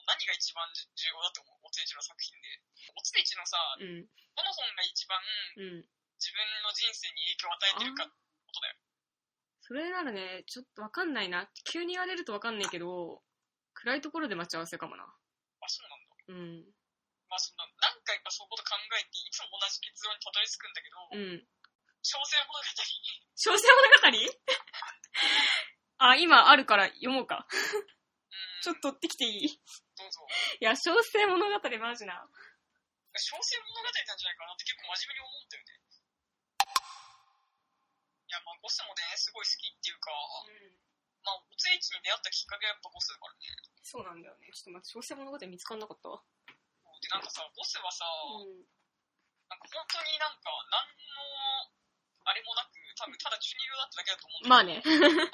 [0.05, 1.69] 何が一番重要だと思う？
[1.69, 2.61] おついちの作品で。
[2.97, 4.05] おついちのさ、うん。
[4.05, 5.21] どの本が一番
[5.57, 5.85] うん。
[6.17, 8.13] 自分の人生に影響を与えてるかって
[8.45, 8.77] ことだよ。
[9.69, 11.45] それならね、ちょっとわかんないな。
[11.71, 13.21] 急に言われるとわかんないけど、
[13.75, 15.05] 暗いところで待ち合わせかもな。
[15.05, 15.89] あ、そう
[16.33, 16.65] なんだ。
[16.65, 16.65] うん。
[17.29, 21.45] まあその、何回かそういうこと考えて、いつも同じ結論にたどり着くんだけど、うん。
[22.01, 22.65] 小生物語、
[23.37, 24.33] 小生物語？
[26.01, 27.45] あ、今あるから読もうか。
[27.45, 27.85] うん、
[28.63, 29.61] ちょっと取ってきていい？
[29.99, 30.25] どうぞ。
[30.61, 32.25] いや、小生物語マジな。
[33.21, 35.88] 小生物語なんじゃないかなって結構真面目に思うんだよね。
[38.29, 40.13] いや、まあボスもね、すごい好きっていうか、
[41.25, 43.49] まあ、おついちに出会ったきっかけはやっぱボスだからね。
[43.83, 44.49] そうなんだよね。
[44.53, 46.09] ちょっと待って、小生物語見つかんなかった？
[46.09, 46.23] わ。
[47.01, 48.05] で、なんかさ、ボスはさ、
[48.45, 48.65] うん。
[49.49, 51.73] なんか本当になんか、何の、
[52.29, 54.83] あれもなく、多分ただ中二病だっただけだと思うんだまあね。
[54.85, 55.25] けど、あの、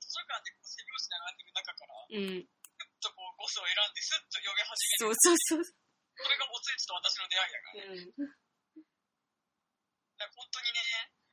[0.00, 2.48] 図書館でこう背拍子並んでる中から、うん。
[2.48, 5.14] ふっとこう、ボスを選んで、スッと読み始める。
[5.14, 5.74] そうそうそう。
[6.16, 8.08] これがおついちと私の出会いだからね。
[8.16, 8.34] うん。
[10.34, 10.80] 本当にね、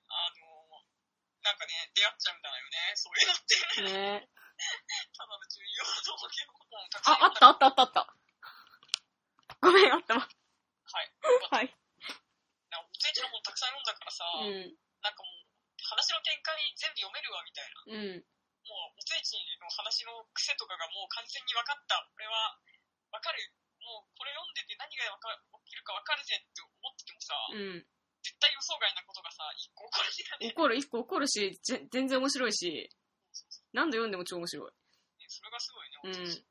[0.07, 0.86] あの、
[1.41, 3.81] なんかね、出会っちゃうんだよね、そういうのって。
[4.21, 4.29] ね
[5.13, 8.15] ただの中二病だと思うけど、本たくさんあ、あったあったあったあった。
[9.59, 10.21] ごめん、あったわ。
[10.21, 11.11] はい。
[11.51, 11.75] はい。
[12.69, 14.77] なんかおついちの本たくさん読んだからさ、うん。
[15.01, 15.45] なんかもう、
[15.83, 17.83] 話の展開全部読めるわ、みたいな。
[17.86, 18.25] うん。
[18.65, 22.09] もう、おついちの話の癖とかがもう完全に分かった。
[22.13, 22.57] これは、
[23.11, 23.53] 分かる。
[23.81, 25.05] もう、これ読んでて何が
[25.65, 27.88] 起きるか分かるぜって思っててもさ、うん。
[28.26, 30.53] 絶対予想外なことがさ、一個起こるんだよね。
[30.57, 32.89] 怒る、一個怒るし、ぜ全然面白いし、
[33.71, 34.71] 何度読んでも超面白い。
[35.28, 36.45] それがすごいね、うん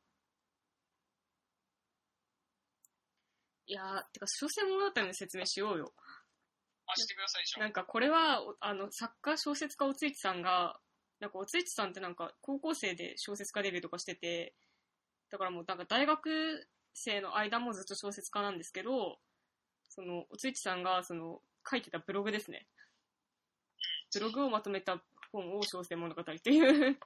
[3.66, 5.95] いやー、てか、小生物語の説明しようよ。
[6.87, 7.61] あ、してくださいでしょ。
[7.61, 10.79] なんかこれは、おあの、作家小説家おついちさんが、
[11.18, 14.55] なんかおついちさんってなんか高校生で小説家デビューとかしてて、
[15.31, 19.18] だからもうなんか大学生の間もずっと小説家なんですけど、
[19.89, 22.67] その、おついちさんがその、書いてたブログですね。
[24.12, 25.03] ブログをまとめた
[25.33, 26.99] 本を小生物語っていう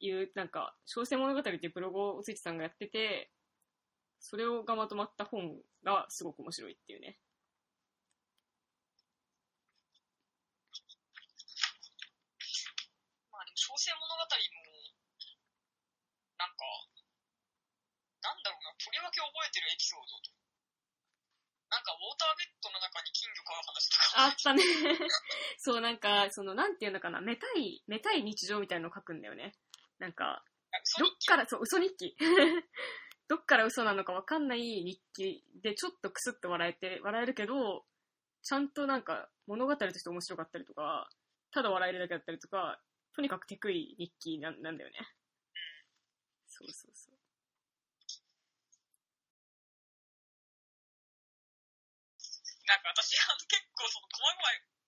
[0.00, 3.30] いう、なんか、小生物語っていうブログをおついちさんがやってて、
[4.20, 7.18] それをがまとまった本がすごく面白いっていうね。
[13.32, 14.26] まあでも、小生物語も、
[16.38, 16.64] なんか、
[18.22, 20.45] なんだろうな、とりわけ覚えてるエピソードと。
[21.70, 24.24] なんか、ウォーターベッドの中に金魚飼う話とか。
[24.24, 24.62] あったね。
[25.58, 29.54] そう、なんか、その、なんていうのかな、めたい、めたい日常みたいなのを書くんだよね。
[29.98, 30.44] なんか、
[30.98, 32.16] どっから、そう、嘘日記。
[33.28, 37.84] どっから嘘なのかわかんない日記で、ちょっとクスッと笑えて、笑えるけど、
[38.42, 41.10] ちゃんとなんか、物語として面白かったりとか、
[41.50, 42.80] ただ笑えるだけだったりとか、
[43.14, 44.98] とにかくテクい日記なんなんだよね。
[46.46, 47.05] そうそうそう。
[52.66, 54.42] なんか私、あの結構その、細々、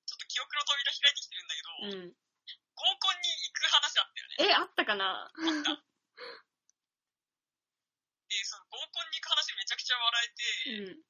[0.06, 2.14] ちょっと記憶の扉開いてきてるんだけど、うん。
[2.74, 4.36] 合コンに行く話あったよね。
[4.50, 5.30] え、あったかな？
[8.28, 11.02] で、その合コンに行く話めちゃくちゃ笑えて、うん。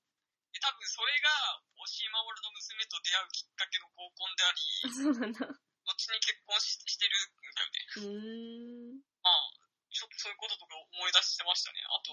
[0.52, 1.28] で多分それが、
[1.76, 4.60] 押井守の娘と出会うきっかけの合コンであり、
[4.92, 5.46] そうなんだ。
[5.48, 7.80] 後に結婚ししてるんだよね。
[7.96, 9.00] うーん。
[9.24, 9.52] まあ、
[9.90, 11.80] ちょっとそういうこととか思い出してましたね。
[11.88, 12.12] あと、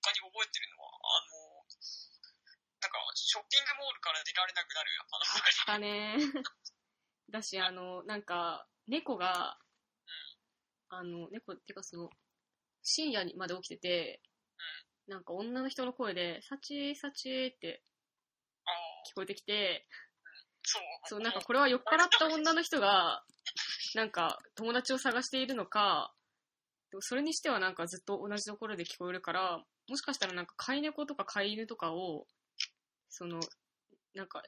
[0.00, 1.66] 他に覚えてるのは、あの、
[2.80, 6.16] なんか、ショッピングモールから出られなくなるあ話とかったね。
[7.30, 9.58] だし、あの、なんか、猫が、
[10.88, 12.10] あの、猫っていうかその、
[12.82, 14.22] 深夜にまで起きてて、
[15.06, 17.82] なんか女の人の声で、サチサチって
[19.10, 19.86] 聞こえてきて、
[20.62, 20.82] そう。
[21.04, 23.24] そう、なんかこれは酔っ払った女の人が、
[23.94, 26.14] なんか友達を探しているのか、
[26.90, 32.26] でもそれにしてはなんかずっと同じところで聞こえるから、もしかしたらなんか飼い猫とか飼い犬とかを、
[33.10, 33.40] その、
[34.14, 34.42] なんか、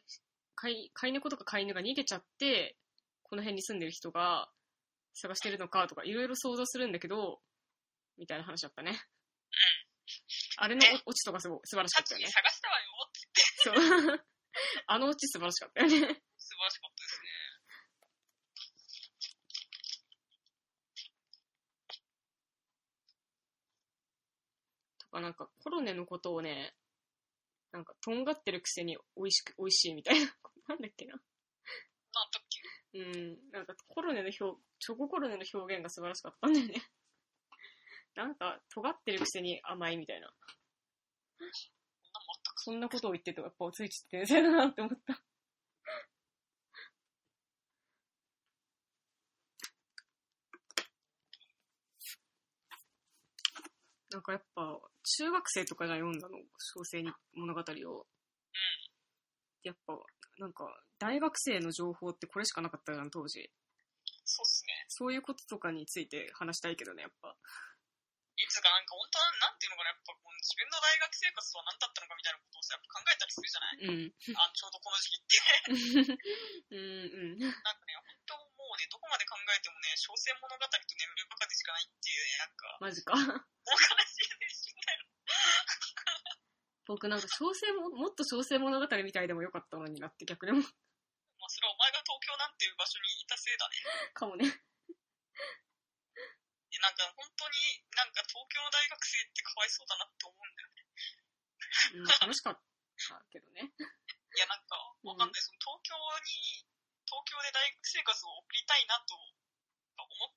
[0.55, 2.77] 飼い飼い猫とか飼い犬が逃げちゃって、
[3.23, 4.49] この辺に住んでる人が
[5.15, 7.41] 探してるのかとか、いろいろ想像するんだけど、
[8.19, 9.01] みたいな話だったね。
[10.59, 12.27] あれのオチとかすごい素晴らしかったよね。
[12.29, 14.25] 探したわよってそう。
[14.87, 15.97] あのオチ素晴らしかったよね。
[15.97, 17.29] 素晴らしかったですね。
[24.99, 26.75] とかなんかコロネのことをね、
[27.73, 30.27] なんかとんがってるくせに美味しく、美味しいみたいな。
[30.69, 31.15] なんだっけな。
[31.15, 32.45] なんだっ
[32.93, 33.51] けうん。
[33.51, 36.75] なんかコロネの表、チョココロネの表現が素晴らしかったんだよね。
[38.15, 40.33] なんか尖ってるくせに甘いみたいな。
[42.57, 45.25] そんなことを言っててやっぱついちって天才だなって思った。
[54.11, 58.07] なんかやっぱ、中学生とかが読んだの、小生に物語を。
[59.63, 59.95] やっぱ、
[60.39, 60.67] なんか、
[60.99, 63.51] 大学生の情報ってこれしかなかったじゃん、当時。
[64.25, 64.87] そうっすね。
[64.89, 67.35] そういうこととかについて話したいけどね、やっぱ。
[68.35, 73.87] いつかなんか本当は、なんていうのかな、やっぱこう自分の大学生活とは何だったのかみたいなことをさ、やっぱ考えたりするじゃない？
[73.87, 74.15] うん。
[74.35, 76.17] あ、ちょうどこの時期って。
[76.73, 77.45] うん、うん。
[77.45, 83.15] なんかね、本当もうね、どこまで考えてもね、小生物語と眠るバカでしかないっていうね、なんか、マジか。
[83.15, 84.42] もう悲しい。
[86.87, 90.71] 僕なんか小生も、もっと小生物語みたいでもよかったのになって逆でも、まあ、
[91.49, 93.77] それはお前が東京なんていう場所にいたせいだね。
[94.15, 94.47] かもね。
[94.47, 94.51] で
[96.79, 100.87] なんか本当になんか東京の大学生ってかわいそうだなって思うんだよね。
[101.95, 102.63] うん、楽しかった
[103.31, 103.61] けどね。
[104.35, 106.65] いやなんかわかんない、その東京に、
[107.05, 109.29] 東京で大学生活を送りたいなと思
[110.27, 110.33] っ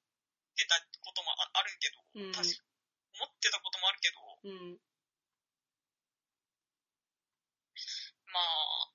[0.57, 2.65] てたこともああるけど、うん確か
[3.15, 4.77] 思ってたこともあるけど、うん。
[8.36, 8.91] まあ、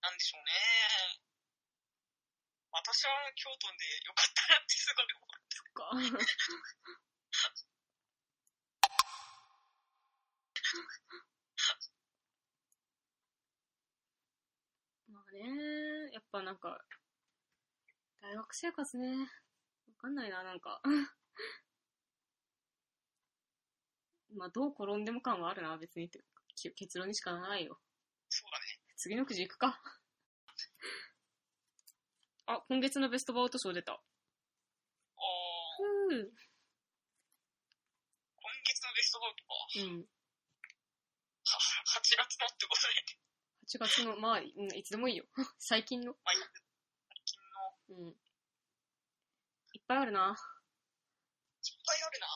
[0.00, 1.20] なんでしょうね。
[2.72, 5.30] 私は京都でよかったなってすごい思う。
[5.74, 5.90] か。
[15.08, 16.82] まあね、やっぱなんか、
[18.22, 19.26] 大学生活ね、わ
[19.98, 20.80] かんないな、なんか。
[24.32, 26.24] まあ、どう転んでも感はあるな、別にって。
[26.74, 27.80] 結論にしかならないよ。
[28.30, 28.64] そうだね。
[28.96, 29.80] 次のくじ行くか。
[32.46, 33.92] あ、今月のベストバウト賞出た。
[33.92, 33.98] あー
[36.14, 36.14] うん。
[36.14, 36.22] 今
[38.64, 39.54] 月のベストバウトか？
[39.82, 40.02] うん。
[40.02, 40.06] は
[41.98, 42.94] 8月のってことで、
[43.66, 44.44] 8月の、まあ、うん、
[44.76, 45.24] いつでもいいよ。
[45.58, 46.12] 最近の。
[46.12, 46.34] まあ、
[47.08, 47.40] 最近
[47.98, 48.12] のうん。
[49.72, 50.30] いっぱいあるな。
[50.30, 50.36] いっ
[51.86, 52.26] ぱいあるな。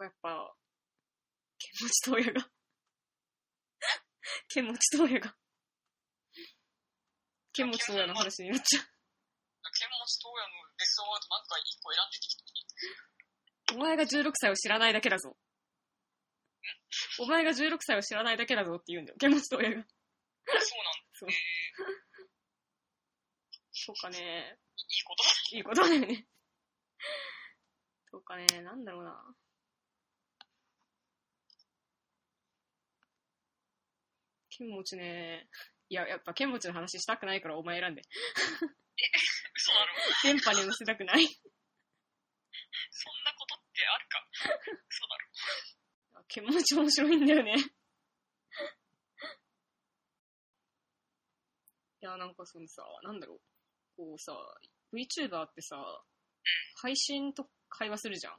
[0.00, 0.56] かやっぱ、
[1.58, 2.50] 剣持と親が。
[4.48, 5.36] 剣持と親が。
[7.52, 12.40] 剣持と親の話になっちゃ剣持東野のベストバウトなんか1個選んできて。
[13.74, 15.36] お前が16歳を知らないだけだぞ。
[17.20, 19.18] お前が16歳を知らないだけだぞって言うんだよ。
[19.18, 19.76] 剣持と親が。
[19.76, 19.84] そ
[20.52, 21.34] うなんそうだ。
[21.34, 21.36] え。
[21.36, 22.30] ー、
[23.72, 24.58] そうかね。
[24.88, 25.30] いいことだ。
[25.52, 26.26] いいことだよね。
[28.10, 29.36] そうかね、なんだろうな。
[34.60, 35.48] 剣持ね。
[35.88, 38.02] いや、やっぱ剣持の話したくないからお前選んで。
[39.56, 39.94] 嘘だろ。
[40.22, 41.24] 電波に載せたくない。
[41.24, 44.28] そんなことってあるか。
[44.86, 46.24] 嘘だろ。
[46.28, 47.54] 剣持面白いんだよね。
[52.02, 53.40] いや、なんかそのさ、なんだろう。
[53.96, 54.32] こうさ、
[54.92, 55.76] VTuber ってさ、
[56.82, 58.34] 配信と会話するじゃん。
[58.34, 58.36] ん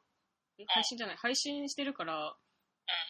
[0.67, 1.17] 配信じゃない。
[1.17, 2.36] 配信してるから、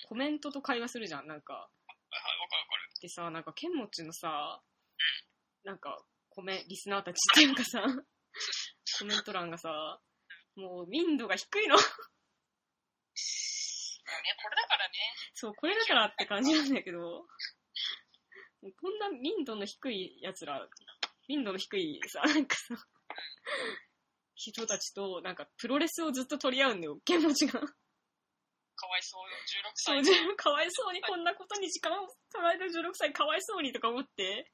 [0.07, 1.28] コメントと会話するじゃん。
[1.28, 2.91] なんか、はいはい、わかるわかる。
[3.02, 4.62] でさ、なんか、剣持のさ、
[5.64, 5.97] なんか、
[6.30, 7.82] コメ、リスナーたちっていうかさ、
[8.99, 9.99] コメント欄がさ、
[10.56, 11.76] もう民度が低いの。
[11.76, 11.82] ね、
[14.43, 14.93] これだからね。
[15.34, 16.99] そう、これだからって感じなんだけど、
[18.62, 20.68] こんな民度の低い奴ら、
[21.28, 22.76] 民度の低いさ、なんかさ、
[24.36, 27.62] 人たちと、なんか、プロレスをずっと取り合うんだよ、剣持が。
[28.82, 30.09] かわいそうよ、16そう、歳。
[30.09, 34.49] 自分かわいそうにこんなことに時間を取られる16歳かわいそうにとか思って、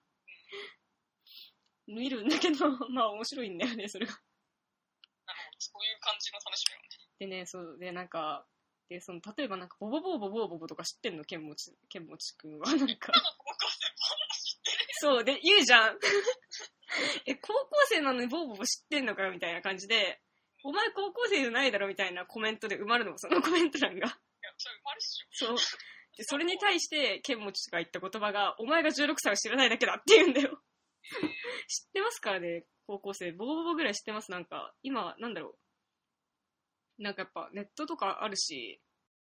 [1.88, 4.12] 見るんだけど、 まあ面白いんだよね、それが。
[4.12, 6.88] なるほど、そういう感じの楽しみよね。
[7.20, 8.46] でね、そう、で、なんか、
[8.90, 11.24] で、その、例えばなんか、ボボボーボボーボボとか知ってんの？
[11.26, 12.74] 剣持ち、剣持ちくんは。
[12.74, 13.14] なんか。
[15.00, 16.00] そう、で、言うじゃん。
[17.26, 20.22] え、高校生なのにボーボボ知ってんのかよ、みたいな感じで、
[20.68, 24.00] お前高校生じゃないだろみたいなコメントで埋まるの、そのコメント欄が。
[24.00, 24.10] いや、
[24.58, 25.48] それ生まれっしょ。
[25.48, 25.58] そう。
[26.18, 30.60] で、それに対して、ケンモチが言った言葉が、お前が16歳を知らないだけだって言うんだよ。
[31.70, 33.32] 知ってますからね、高校生。
[33.32, 34.74] ボボボボぐらい知ってます、なんか。
[34.84, 35.56] 今、なんだろ
[37.00, 37.02] う。
[37.02, 38.82] なんかやっぱ、ネットとかあるし、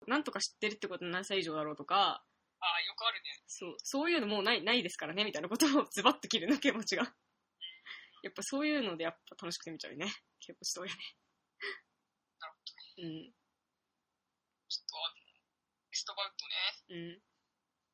[0.08, 2.26] なんとか知ってるってことは何歳以上だろうとか、
[2.60, 3.42] ああ、よくあるね。
[3.48, 7.16] そう、そういうのもうない、ないですからね、みたいなことを ズバッと切るの、ケンモチが。
[8.24, 10.14] やっぱそういうので、やっぱ楽しくて見ちゃうよね。
[10.40, 11.00] ケンモチと親ね。
[13.02, 13.34] うん、
[14.70, 15.26] ちょっとあの、
[15.90, 16.54] ベストバウトね。
[16.94, 17.22] うん。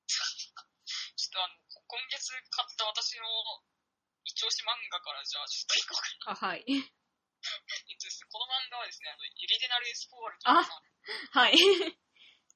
[0.08, 1.55] ちょっとあの、
[1.88, 3.24] 今月買った私の
[4.28, 6.36] 一押し漫画からじゃあちょっと行こうかな。
[6.36, 6.64] あ、はい。
[6.68, 10.68] えっとですね、この漫画はですね、あの、ユリデナルエスポールとあ、
[11.39, 11.55] はい。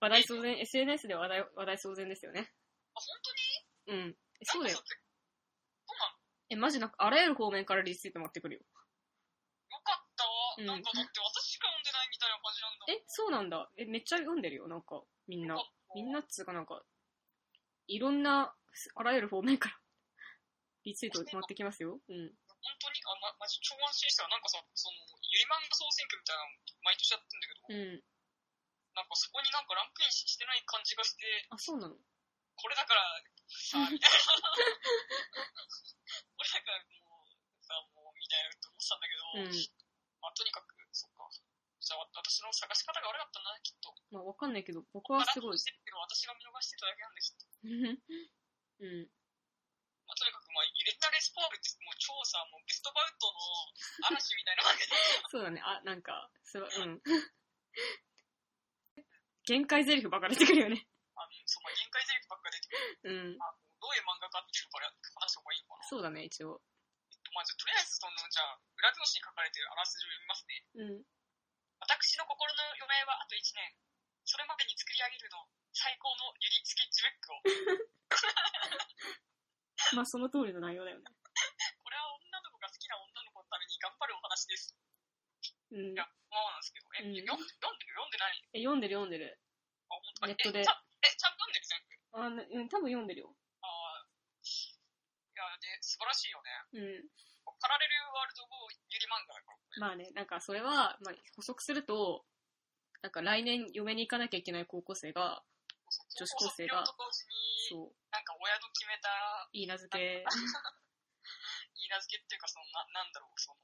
[0.01, 2.51] 話題騒然、SNS で話題、話題騒然ですよね。
[2.93, 3.03] 本
[3.87, 4.03] 当に？
[4.03, 4.17] うん。
[4.41, 4.85] えそうだよそう
[5.95, 6.11] な？
[6.11, 8.61] のえ、マジなんか、あらゆる方面からリツイート待ってくるよ。
[10.57, 12.95] うんなんかだって私しか読んでないみたいな感じなんだもん。
[12.95, 13.69] え、そうなんだ。
[13.77, 15.55] え、めっちゃ読んでるよ、なんか、みんな
[15.95, 16.83] みんなっつうかなんか、
[17.87, 18.55] いろんな、
[18.95, 19.79] あらゆる方面から、
[20.83, 21.99] リツイート待ってきますよ。
[21.99, 22.33] うん。
[22.47, 24.29] 本当に、あ、ま、まじ、超安心したわ。
[24.29, 24.97] なんかさ、その、
[25.29, 26.49] ゆり漫画総選挙みたいなの
[26.83, 28.03] 毎年やってんだけど、うん。
[28.93, 31.95] なんかそこになんかランクインしてない感じがして、あ、そうなの？
[31.95, 33.01] これだから、
[33.49, 34.19] さ、 みたいな。
[34.51, 39.80] これだからもう、さ、もう、みたいなって思ってたんだけど、うん。
[40.21, 41.25] まあ、とにかく、そっか。
[41.81, 43.89] じゃあ、私の探し方が悪かったな、きっと。
[44.13, 45.57] まあ、わかんないけど、僕はすごい。
[45.57, 47.33] してるけど、私が見逃してただけなんです。
[48.85, 49.09] うん。
[50.05, 54.93] まあ、とにかく、まあ、ユレタレスポールって、もう超さ、もうベストバウトの嵐みたいなわけで、
[55.33, 55.61] そうだね。
[55.65, 57.01] あ、なんか、それは、うん。
[59.45, 60.85] 限界台詞ばっか出てくるよね。
[61.17, 63.01] あの、そう、まあ、限界台詞ばっか出てくる。
[63.09, 63.41] うん。
[63.41, 65.89] あのどういう漫画かっていうのから話した方がいいのかな。
[65.89, 66.61] そうだね、一応。
[67.09, 70.65] えっと、まあ、じゃあとりあえず、その、じゃあ、裏表紙に書かれてるあらすじを読みますね。
[70.73, 71.05] うん。
[71.85, 73.77] 私の心の余命はあと1年。
[74.25, 77.41] それまでに作り上げるの、最高のユリスケッチブックを。
[79.97, 81.05] まあ、その通りの内容だよね。
[81.83, 84.77] これは女の子が好きな女の子のために頑張るお話です。
[85.71, 85.95] うんい。
[85.95, 86.87] や、まあなんですけど。
[86.95, 87.53] え、うん読んで、る？
[87.59, 88.49] 読んでない？
[88.53, 89.41] え、読んでる読んでる。
[89.89, 91.65] あ、本当ネットでえ、ちゃえちゃんと読んでる？
[91.65, 92.17] 全部？
[92.17, 93.35] あ、ねうん、多分読んでるよ。
[93.61, 94.07] ああ。
[94.41, 94.47] い
[95.35, 96.49] や、で、素晴らしいよね。
[96.73, 97.09] うん。
[97.61, 99.57] パラレルワールド後、ユリ漫画だから。
[99.57, 102.25] これまあね、なんかそれは、まあ、補足すると、
[103.01, 105.43] なんか来年嫁に行かなきゃいけない高校生が、
[106.17, 106.93] 女子高生がそ
[107.77, 109.09] う、なんか親の決めた、
[109.53, 113.57] いい名付け、言い名付けっていうか、その、な、なんだろう、その、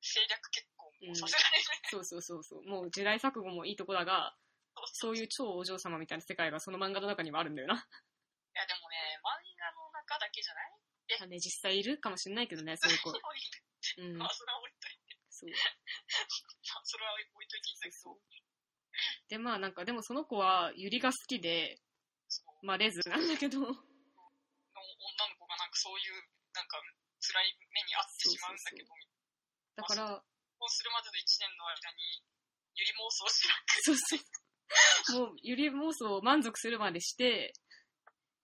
[0.00, 1.64] 政略結婚をさせられる。
[1.90, 4.36] そうそうそうそう、もう時代錯誤もいいとこだが、
[4.92, 7.74] そういう超お嬢様みたいな世界がその漫画の中にはあるんだよな。
[7.74, 7.78] い
[8.54, 10.72] や、でもね、漫画の中だけじゃない
[11.20, 13.10] まあね、実際いるかもしれないけどね、 そういう子。
[13.10, 15.16] うんまあ、、それは置いといて。
[15.30, 15.50] そう。
[15.50, 18.20] まあ、それは置いといていいんだけど。
[19.28, 21.80] で、まあなんか、でもその子はユリが好きで、
[22.28, 22.66] そう。
[22.66, 26.22] まあレズなんだけど、の女の子がなんかそういう、
[26.54, 26.80] なんか、
[27.20, 28.94] 辛い目に遭ってしまうんだけど、
[29.76, 30.22] だから、
[30.58, 32.22] こうするまでの1年の間に、
[32.76, 35.26] ゆり妄想しなくそうそう。
[35.26, 37.52] もう、ゆり妄想を満足するまでして、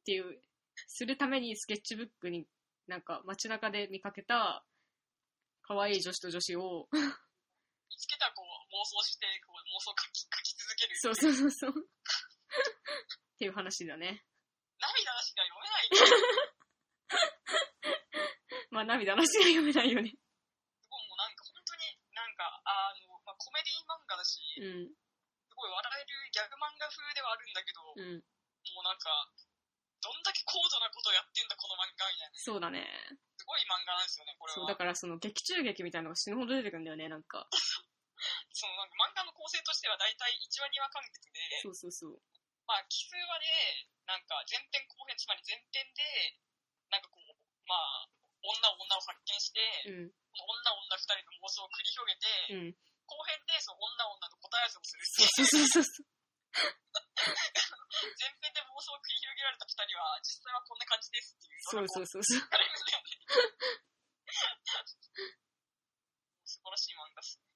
[0.03, 0.41] っていう、
[0.87, 2.47] するためにスケッチブックに、
[2.87, 4.65] なんか街中で見かけた、
[5.63, 6.99] 可愛い女子と女子を、見
[7.97, 10.97] つけたらこう妄想して、こう妄想書き書き続ける。
[10.99, 11.73] そうそうそうそう。
[11.73, 14.25] っていう話だね。
[14.81, 15.91] 涙なしが読めない。
[18.71, 20.11] まあ涙なしが読めないよね。
[20.11, 20.17] す
[20.89, 28.25] ごいもうなんか本当になんか、あの、まあ、コメディ漫画だし、うん、すごい笑えるギャグ漫画風ではあるんだけど、うん。
[28.75, 29.31] もうなんか、
[30.03, 32.35] どんだけ高度なことをやってんだこの漫画みたいな。
[32.35, 32.83] そうだね。
[33.39, 34.75] すごい漫画なんですよね、これそう、は。
[34.75, 37.47] だからその劇中劇みたいなのが死ぬほど出てくるんだよね、なんか。
[38.55, 42.23] そのなんか漫画の構成としては大体1話2話完結で、そうそうそう。
[42.67, 43.47] まあ奇数話で、
[44.07, 46.39] なんか前編後編、つまり前編で、
[46.91, 47.35] なんかこう、
[47.67, 48.11] まあ、
[48.43, 52.75] 女女を発見して、うん、女女二人の妄想を繰り広げて、うん。
[53.07, 56.07] 後編でその女女の答え合わせをするってそうそうそうそう。
[58.19, 58.52] 前編
[58.83, 61.63] 想を繰り広げられた二人は、実際はこんな感じですっていう。
[61.63, 62.41] そうそうそうそう。
[66.45, 67.47] 素晴らしい漫画っすね。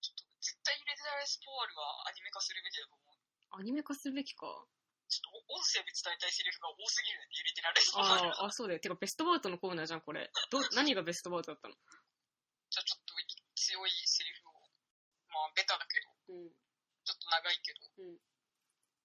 [0.00, 3.60] ちょっと、絶対レデザースポールはアニメ化するべきだと思う。
[3.60, 4.46] アニメ化するべきか。
[5.08, 8.02] ちょっと、音声で伝えたいセリフが多すぎるねって入れてられそう
[8.44, 8.80] あ、あ、そうだよ。
[8.80, 10.30] てかベストバウトのコーナーじゃん、これ。
[10.50, 11.74] ど、何がベストバウトだったの？
[12.70, 13.14] じゃあちょっと
[13.56, 14.52] 強いセリフを。
[15.32, 16.50] まあ、ベタだけど、うん。
[17.04, 17.80] ちょっと長いけど。
[18.04, 18.18] うん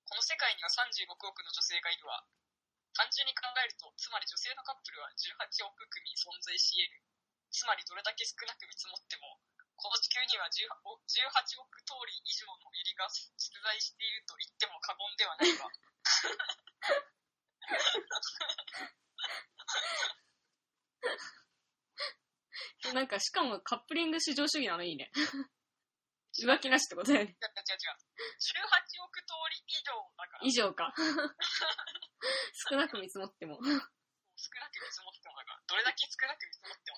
[0.03, 2.21] この世界には35億の女性がいるわ。
[2.93, 7.01] 単純に考えると、つまり女性のカップルは18億組存在し得る。
[7.49, 9.41] つまりどれだけ少なく見積もっても、
[9.73, 15.65] この地球には18 18億通り以上のユリが実在していると言っても過言ではないわ。
[22.93, 25.09] なんか、しかもカップリング至上主義なのいいね。
[26.33, 27.37] 浮気なしってことだよね。
[27.37, 28.01] 違う違う違う。
[28.41, 30.41] 18億通り以上だから。
[30.41, 30.89] 以上か。
[32.69, 33.61] 少なく見積もっても。
[33.61, 35.61] 少なく見積もってもだから。
[35.69, 36.97] どれだけ少なく見積もっても。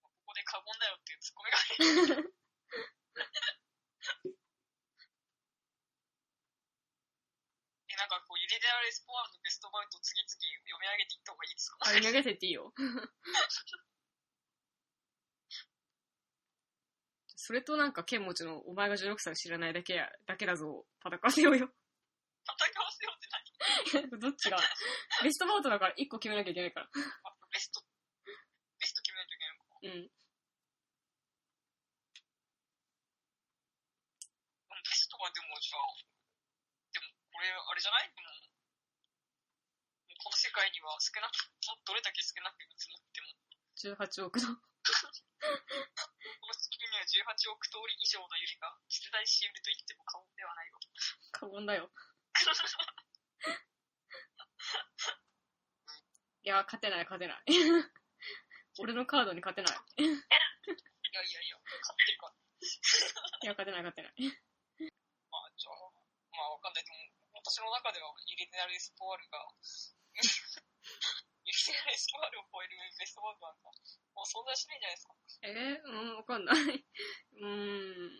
[0.00, 2.32] ここで過言だよっていうツッコミがある。
[7.89, 10.40] え、なんかこう、ユリデアレスポワールのベストバウトを次々読
[10.80, 11.76] み上げていった方がいいですか？
[11.84, 12.72] あ、投げせていいよ。
[17.36, 21.68] それとなんか、剣持ちのお前が16歳を知らないだけや、だけだぞ、戦わせようよ。
[22.46, 23.28] 戦わせようって
[24.08, 24.20] 何？
[24.20, 24.58] どっちが？
[25.22, 26.86] ベストバウトだから1個決めなきゃいけないから。
[26.86, 26.90] あ
[27.52, 27.80] ベスト、
[28.78, 29.70] ベスト決めないといけないのか。
[29.82, 29.90] うん。
[29.90, 30.10] うん
[34.82, 36.09] ベストはでもじゃあ、
[37.40, 38.12] これあれじゃない？
[38.12, 38.36] でも、も
[40.12, 41.40] うこの世界には少なく、
[41.88, 43.32] どれだけ少なく見積もっても、
[43.96, 44.60] 18億の。
[44.60, 44.68] この
[46.52, 50.76] 地球には18億通り以上のユリが実在し得ると言っても過言ではないわ。
[51.32, 51.88] 過言だよ。
[56.44, 57.48] いや、勝てない、勝てない。
[58.84, 59.76] 俺のカードに勝てない。
[59.96, 60.20] いやいや
[61.40, 62.36] いや、勝ってるから。
[62.36, 62.44] い
[63.48, 64.28] や、勝てない、勝てない。
[65.32, 65.76] まあ、じゃあ、
[66.36, 66.84] まあわかんない。
[66.84, 66.98] でも、
[67.50, 69.42] 私の中ではユリデナルエスポワルが、
[70.14, 70.30] ユリデ
[71.74, 73.74] ナルエスポワルを超えるベストバウトなんか、
[74.14, 75.18] もう存在しないんじゃないですか。
[75.42, 76.54] えー、うん、わかんない。
[77.42, 78.14] うん、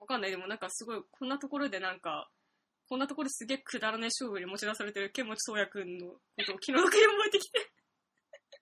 [0.00, 0.30] わかんない。
[0.30, 2.32] でもなんかすごい、こんなところでなんか、
[2.88, 7.74] こんなところですげえくだらない勝負に持ち出されてる剣持宗也くんのことを気の毒に覚えてきて。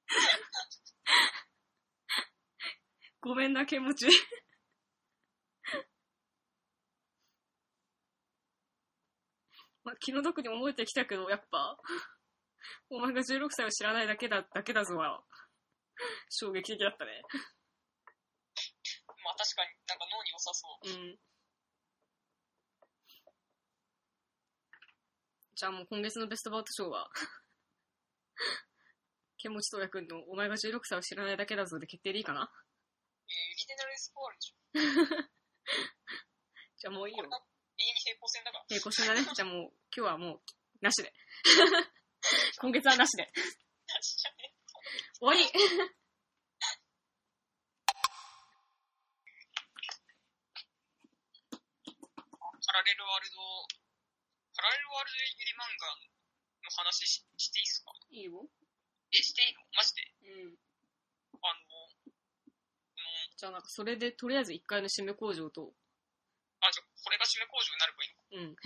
[3.20, 4.08] ごめんな、剣持ち。
[9.84, 11.78] まあ、気の毒に覚えてきたけど、やっぱ、
[12.90, 15.22] お前が16歳を知らないだけだ、だけだぞは、
[16.30, 17.22] 衝撃的だったね。
[19.22, 20.88] まあ確かになんか脳に良さそう。
[20.88, 21.18] うん。
[25.54, 27.10] じゃあもう今月のベストバウト賞は、
[29.36, 32.50] 剣持東也くんのお前が16歳を知らないだけだぞで決定でいいかな
[33.28, 35.28] えー、ユリデナルエスポワールでしょ。
[36.80, 37.24] じゃあもういいよ
[37.80, 38.64] 永遠に平行線だから。
[38.68, 39.24] 平行線だね。
[39.34, 40.40] じゃあもう今日はもう、
[40.84, 41.12] なしで。
[42.60, 43.32] 今月はなしで。
[45.18, 45.44] 終わり
[51.50, 53.40] パラレルワールド、
[54.54, 57.90] パラレルワールドユリ漫画の話ししていいっすか？
[58.10, 58.46] いいよ。
[59.12, 59.60] え、していいの？
[59.74, 60.12] マジで？
[60.30, 60.58] うん。
[61.42, 65.72] あの、この、じゃあなんかそれでとりあえず1階の締め工場と、
[67.02, 68.56] これが締め工場になればいいのうん。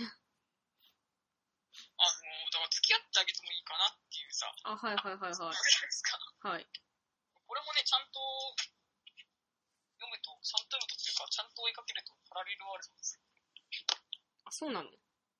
[1.95, 5.55] あの、だから付き合ってあげてもいいかなっていうさ、あ、はいはいはいはい。
[5.55, 6.67] はい。
[7.45, 8.19] これもね、ちゃんと
[9.99, 13.19] 読むと、ちゃんと読むとっていうか、ちゃんと追いかけるとパラレルワールドです。
[14.43, 14.89] あ、そうなの？
[14.89, 14.99] って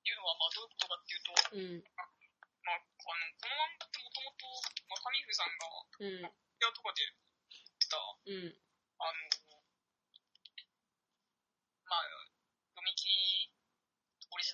[0.09, 1.83] いうのは、まあどういうことかっていうと、うん。
[1.95, 4.47] まあ、あの、この漫画ってもともと、
[4.87, 5.65] まあ、上古さんが、
[5.99, 6.23] うん。
[6.23, 6.31] 部
[6.61, 8.53] 屋とかで言ってた、うん。
[8.97, 9.19] あの、
[11.85, 12.24] まあ、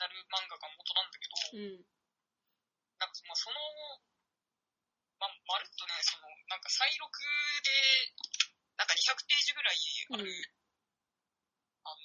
[0.01, 1.85] ナル漫画が元なんだけど、うん。
[2.97, 3.61] なんかまあその、
[5.21, 7.13] まあ、まるっとね、その、なんか再録
[7.61, 8.17] で、
[8.81, 10.61] なんか200ページぐらいある、うん
[11.85, 12.01] あの、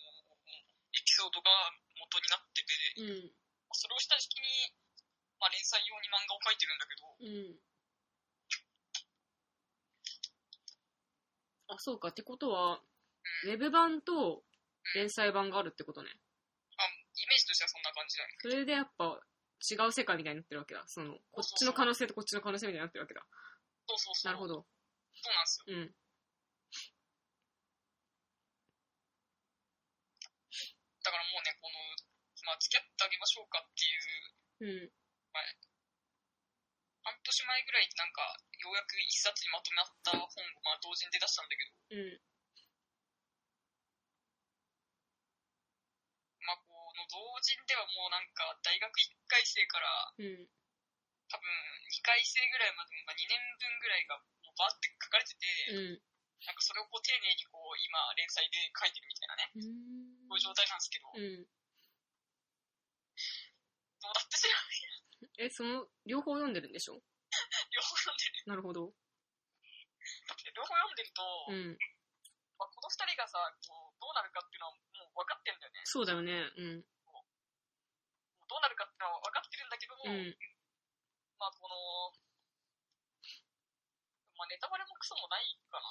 [0.92, 1.48] エピソードが
[1.96, 3.32] 元になってて、うん。
[3.72, 4.72] それを下敷きに、
[5.40, 7.60] まあ、連載用に漫画を描いてるんだけど、うん。
[11.72, 12.08] あ、そうか。
[12.08, 12.80] ってことは、
[13.44, 14.44] ウェブ版と
[14.94, 16.08] 連載版があるってことね。
[16.76, 16.84] あ
[17.16, 18.36] イメージとしてはそんな感じだね。
[18.44, 19.16] それでやっぱ
[19.64, 20.84] 違う世界みたいになってるわけだ。
[20.86, 23.24] その、こっちの可能性とこっちの可能性みたいになってるわけだ。
[23.88, 24.32] そうそうそう。
[24.32, 24.68] なるほど。
[25.16, 25.72] そうなんですよ。
[25.72, 25.96] うん。
[31.00, 31.78] だからもうね、この、
[32.44, 34.92] まあ、付き合ってあげましょうかっていう、うん。
[37.06, 38.22] 半年前ぐらいになんか、
[38.58, 40.28] ようやく一冊にまとまった本を、
[40.66, 42.20] まあ、同時に出だしたんだけど、うん。
[46.96, 50.48] まあ、この同人ではもうなんか、大学1回生から、うん。
[51.28, 51.44] 多分
[51.90, 56.02] 2回生ぐらいまで、まあ、2年分ぐらいが、もうバーって書かれてて、うん。
[56.46, 61.44] なんかそれをこう丁寧にこう、今、連載で書いてるみたいなね、うんそういう状態なんですけど、うん。
[64.00, 64.80] どうだって知らない。
[65.48, 67.02] え、その、両方読んでるんでしょ？
[67.72, 68.44] 両方読んでる。
[68.46, 68.94] なるほど。
[70.44, 71.78] で両方読んでると、うん。
[72.56, 73.36] まあ、この二人がさ、
[73.68, 74.80] こう、どうなるかっていうのはも
[75.12, 75.80] う分かってるんだよね。
[75.84, 76.32] そうだよね。
[76.56, 76.84] うん。
[78.46, 80.36] どうなるかっていうのは分かってるんだけども、うん。
[81.38, 81.76] まあこの、
[84.38, 85.84] まあネタバレもクソもないかな。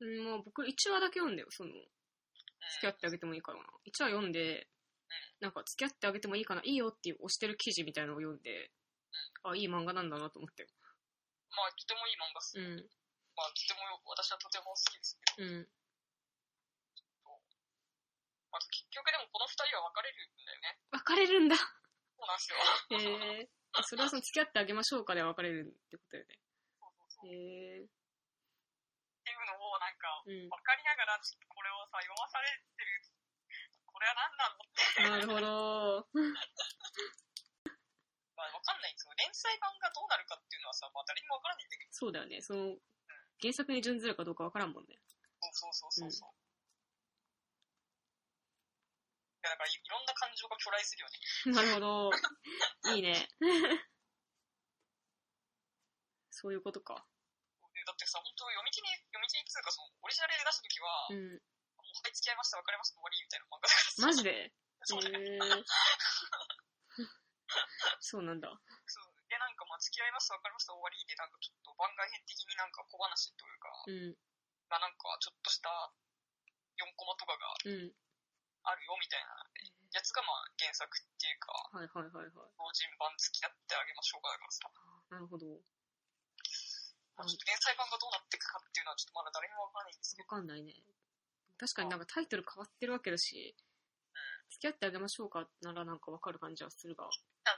[0.00, 3.60] うん、まあ僕1話だけ読んだよ、その、付き合ってあげてもいいかな。
[3.86, 4.68] 1話読んで、
[5.40, 8.70] なんか付き合ってあげてもいいかな、いいよっていう押してる記事みたいなのを読んで、
[9.44, 10.66] あ、いい漫画なんだなと思って。
[11.50, 12.58] まあとてもいい漫画っす。
[12.58, 12.88] うん。
[13.36, 15.68] まあとても、私はとても好きですけど、うん。
[18.50, 20.78] まあ結局でもこの二人は別れるんだよね。
[20.90, 21.56] 別れるんだ。
[21.56, 21.64] そ
[22.20, 22.58] うなんですよ。
[22.98, 23.82] へえー。
[23.86, 26.38] それはその付き合ってあげましょうかで別れるってことだよね。
[26.78, 27.30] そうそうそう。
[27.30, 28.00] っへえ
[29.30, 30.50] ていうのをなんか、ー。
[30.50, 33.06] 分かりながらこれをさ、読まされてる、
[33.86, 35.14] これは何なのって、うん。
[35.14, 36.10] なるほど。
[38.34, 39.14] まあ分かんないんですよ。
[39.14, 42.40] 連載版がどうなるかっていうのはさ、まあ誰にも分からないんだけど、そうだよね。
[42.42, 42.76] その、
[43.40, 45.00] 原作に準ずるかどうかわからんもんね。
[45.52, 46.30] そうそうそうそうそう。
[49.40, 51.16] いやだからいいろんな感情が巨来するよね。
[51.56, 52.12] なるほど。
[52.92, 53.16] いいね。
[56.30, 57.06] そういうことか。
[57.72, 61.32] でだってさ、本当読み切り、読み切りっていうか、その、オリジナルで出した時は、うん。
[61.32, 61.40] も
[61.80, 64.04] う、はい、付き合いました、別れました、終わり、みたいな漫画だからさ。
[64.04, 64.52] マジで？
[64.84, 65.02] そう
[68.00, 68.48] そうなんだ。
[69.60, 74.16] かまあ、付き合いました、別れました、終わりで、なんかちょっと番外編的になんか小話というか、うん。
[74.72, 75.68] まあなんかちょっとした
[76.80, 77.92] 4コマとかがうん。
[78.64, 79.44] あるよ、みたいな
[79.92, 82.52] やつがまあ、原作っていうか、はいはいはいはい。
[82.56, 84.64] 同人版付き合ってあげましょうか、だからさ。
[85.12, 85.46] なるほど。
[87.16, 90.72] まあちょっと連載版がどうなっていくかっていうのはちょっとまだ誰にもわからないんですけわど、かんないね。
[91.60, 93.56] 確かになんかタイトル変わってるわけだし、
[94.50, 97.08] 付き合ってあげましょうかならなんかわかる感じはするが。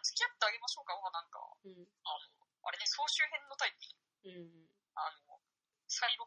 [0.03, 1.87] 付き合ってあげましょうかはなんか、うん。
[2.05, 4.67] あの、あれね、総集編のタイトル、うん。
[4.95, 5.39] あの、
[5.87, 6.27] 再録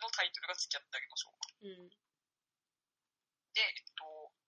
[0.00, 1.48] のタイトルが付き合ってあげましょうか。
[1.62, 1.90] うん。
[3.52, 4.04] で、えっと、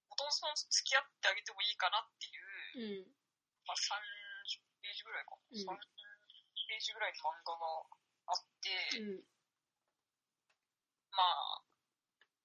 [0.08, 3.12] もともと付き合ってあげてもいいかなっていう、うん。
[3.66, 5.42] まあ、30ページぐらいかな。
[5.50, 5.78] うん30
[6.64, 7.84] ページぐらいの漫画が
[8.32, 9.22] あって、うん。
[11.12, 11.62] まあ、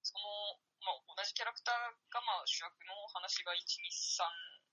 [0.03, 1.75] その、まあ、同じキャラクター
[2.11, 4.27] がまあ主役の話が1、2、3、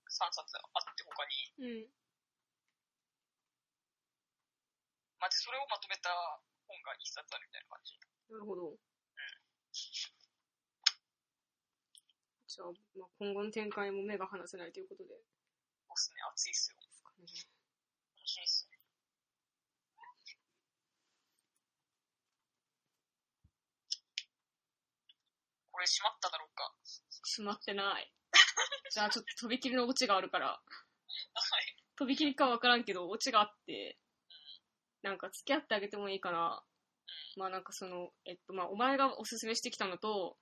[0.09, 2.06] 3冊あって他に、うん。
[5.19, 6.09] まあ、でそれをまとめた
[6.67, 7.97] 本が1冊あるみたいな感じ。
[8.29, 8.77] なるほど。
[12.47, 15.13] じゃあ、まあ、今後の展開も目が離せないということで。
[15.13, 16.77] そうっすね、熱いっすよ。
[17.17, 18.77] 楽しみっすね。
[25.71, 26.73] これ閉まっただろうか。
[27.21, 28.11] 閉まってない。
[28.89, 30.61] じゃあちょっととびきりのオチがあるから、は
[31.59, 31.75] い。
[31.95, 33.99] とびきりかわからんけど、オチがあって、
[35.03, 36.63] なんか付き合ってあげてもいいかな。
[37.37, 40.37] まあなんかその、えっとまあお前がおすすめしてきたのと、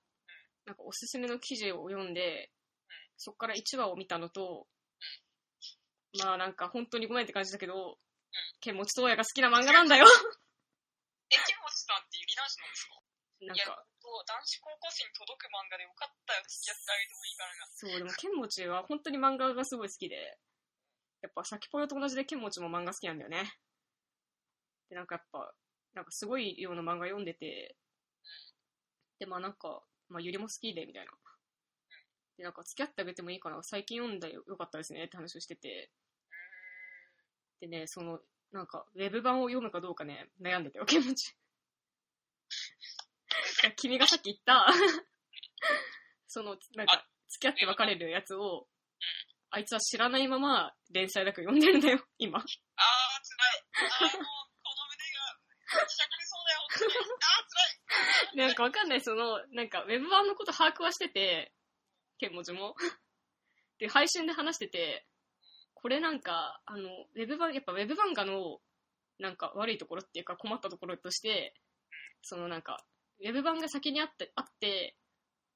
[0.64, 2.50] なんかおすすめの記事を読んで、
[3.16, 4.66] そっから1話を見たのと、
[6.18, 7.98] まあなんか本当にごめんって感じだけど、
[8.60, 10.06] 剣持東也が好きな漫画なんだよ。
[11.30, 13.02] え、木本さんってゆり男子なんですか？
[13.38, 13.86] いや、なんか、
[14.26, 17.66] 男子高校生に届く漫画でよかったよ、付き合ってあげてもいいからな。
[17.68, 20.38] そう、でも剣持は本当に漫画がすごい好きで、
[21.22, 23.52] やっぱ先ぽよと同じで剣持も漫画好きなんだよね。
[24.88, 25.52] で、なんかやっぱ、
[25.94, 27.76] なんかすごい量の漫画読んでて、
[29.18, 31.12] で、まあなんか、まあゆりも好きで、みたいな。
[32.36, 35.90] で、なんか付き合ってあげてもいいかな、最近読んだよよかったですねって話をしてて、
[37.60, 38.20] でね、その、
[38.52, 41.34] なんか、ウェブ版を読むかどうかね、悩んでたよ、剣持。
[43.76, 44.66] 君がさっき言った、
[46.28, 48.68] その、なんか、付き合って別れるやつを、
[49.50, 52.38] あいつは知らないまま連載だけ読んでるんだよ、今。
[52.38, 52.44] あー、
[54.02, 54.26] 辛い。
[58.36, 61.52] なんかわかんない、その、なんか、ウェブ版のこと把握はしてて、
[62.18, 62.74] 剣文字も。
[63.78, 65.06] で、配信で話してて、
[65.74, 68.60] これなんか、あの、ウェブ版、やっぱウェブ漫画の、
[69.18, 71.54] なんか悪いところっていうか困ったところとして、
[72.22, 72.84] そのなんか、
[73.20, 74.96] ウェブ版が先にあって、あって、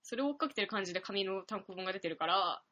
[0.02, 2.62] それを追っかけてる感じで紙の単行本が出てるから、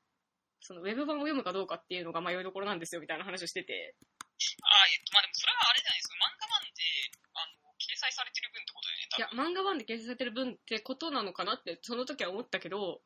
[0.60, 3.96] そのウェブ版を読むかどうかっていうのが迷いどころなんですよ、みたいな話をしてて。
[3.98, 4.16] あー、え
[4.96, 6.14] っと、まあでもそれはあれじゃないですか。
[6.14, 6.37] 漫、
[8.08, 9.52] 載されてる分ってことだよね、いや。
[9.52, 13.02] 漫画版で掲載されてる分ってことなのかなって、その時は思ったけど、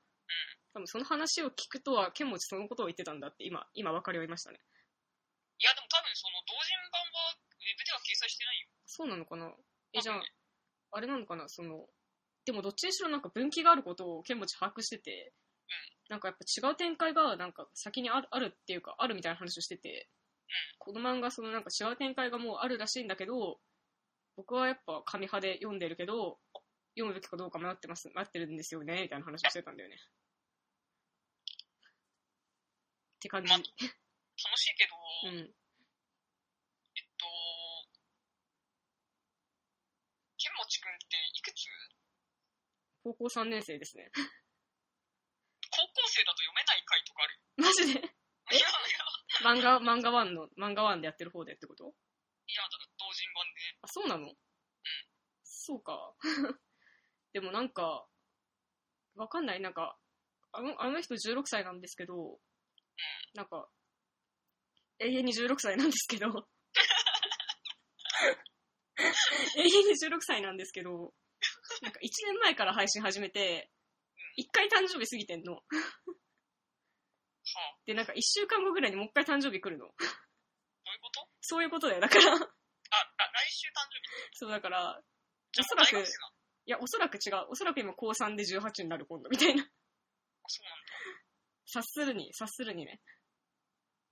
[0.73, 4.59] 多分その話を聞くとは、剣持そのことを言ってたんだって、今、今分かりましたね。
[5.59, 8.69] いや、でも多分その、同人版は、ウェブでは掲載してないよ。
[8.87, 9.53] そうなのかな？
[9.95, 10.23] え、じゃあ
[10.93, 11.49] あれなのかな？
[11.49, 11.87] その、
[12.45, 15.33] でもどっちにしろなんか分岐があることを剣持把握してて、
[16.11, 20.09] なんかやっぱ違う展開がなんか先にあるあるっていうかあるみたいな話をしてて、
[20.79, 23.61] この漫画そのなんか違う展開がもうあるらしいんだけど、
[24.37, 26.41] 僕はやっぱ紙派で読んでるけど、
[26.97, 29.97] 読むべきかどうか迷ってます、迷ってるんですよね、みたいな話をしてたんだよね。
[29.97, 29.99] っ
[33.21, 33.51] て感じ。
[33.51, 33.65] ま楽
[34.59, 34.95] しいけど、
[35.31, 35.37] うん。
[35.39, 37.27] えっと、
[40.39, 41.69] 剣持くんっていくつ？
[43.05, 44.11] 高校3年生ですね。
[44.15, 47.39] 高校生だと読めない回とかある。
[47.57, 48.01] マジで？
[48.51, 51.85] え いやいや、 漫画、漫画ワンの、漫画ワンでやってる方でってこと？
[51.85, 52.92] いやだ、同人版で。
[53.81, 54.33] あ、そうなの？
[55.45, 56.15] そうか。
[57.33, 58.07] でもなんか、
[59.15, 59.61] わかんない。
[59.61, 59.99] なんか、
[60.53, 62.39] あの、あの人16歳なんですけど、
[63.35, 63.69] なんか、
[64.99, 66.29] 永遠に16歳なんですけど、
[69.57, 71.15] 永遠に16歳なんですけど、
[71.83, 73.71] なんか1年前から配信始めて、
[74.39, 75.55] 1回誕生日過ぎてんの。
[75.55, 75.63] は
[77.57, 79.87] あ、で、なんか1週間後ぐらいにもう一回誕生日来るの。
[79.87, 79.99] どういう
[81.01, 81.29] こと？
[81.41, 82.01] そういうことだよ。
[82.01, 82.39] だから、
[83.51, 84.07] 週誕生日
[84.39, 85.03] そうだから、
[85.53, 86.33] じゃあおそらく大学生なの
[86.65, 87.47] いや、おそらく違う。
[87.51, 89.63] おそらく今高3で18になる今度みたいな。
[89.63, 89.67] あ
[90.47, 90.93] そうなんだ。
[91.67, 93.01] 察するに、察するにね。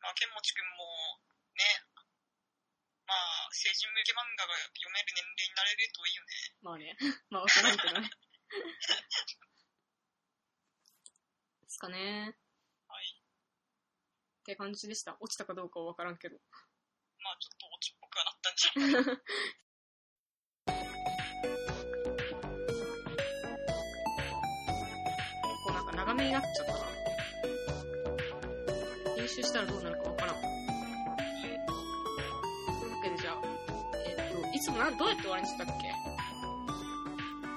[0.00, 1.20] まあ、剣持くんも、
[1.54, 1.62] ね、
[3.06, 6.30] まあ、成人向け漫画が読める年齢になれるといいよね。
[6.62, 6.96] まあね。
[7.30, 8.08] まあわからんけどね。
[11.62, 12.36] ですかね。
[12.86, 13.06] はい。
[13.06, 13.08] っ
[14.44, 15.16] て感じでした。
[15.20, 16.38] 落ちたかどうかはわからんけど。
[17.18, 17.89] まあ、ちょっと落ち
[18.40, 19.16] ったんじゃない
[25.64, 26.78] こうなんか長めになっちゃったな。
[29.16, 30.36] 編集したらどうなるかわからん。
[30.36, 30.46] とい
[32.88, 33.34] うわけでじゃあ、
[34.06, 34.16] えっ
[34.50, 35.92] と、いつもな、どうやって終わりにしてたっけ？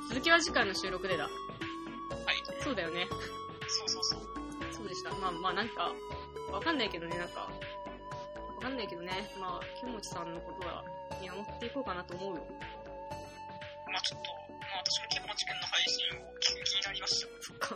[0.09, 1.23] 続きは次回の収録でだ。
[1.23, 1.33] はい。
[2.61, 3.07] そうだよね。
[3.67, 4.19] そうそうそう。
[4.71, 5.11] そうでした。
[5.15, 5.91] まあまあなんか、
[6.51, 7.49] わかんないけどね、なんか、わ
[8.63, 10.83] かんないけどね、まあ、木持さんのことは
[11.21, 12.47] 見守っていこうかなと思うよ。
[13.91, 17.27] まあ、ちょっと、まあ、私も剣持くんの配信を聞く気になりました。
[17.41, 17.75] そっか。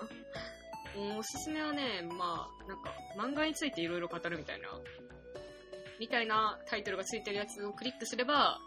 [0.96, 4.70] うんおすすめはね、まあ、なんか、漫画についていろいろ語るみたいな、
[6.00, 8.58] みたいなタイトルがついてるやつをクリックすれば、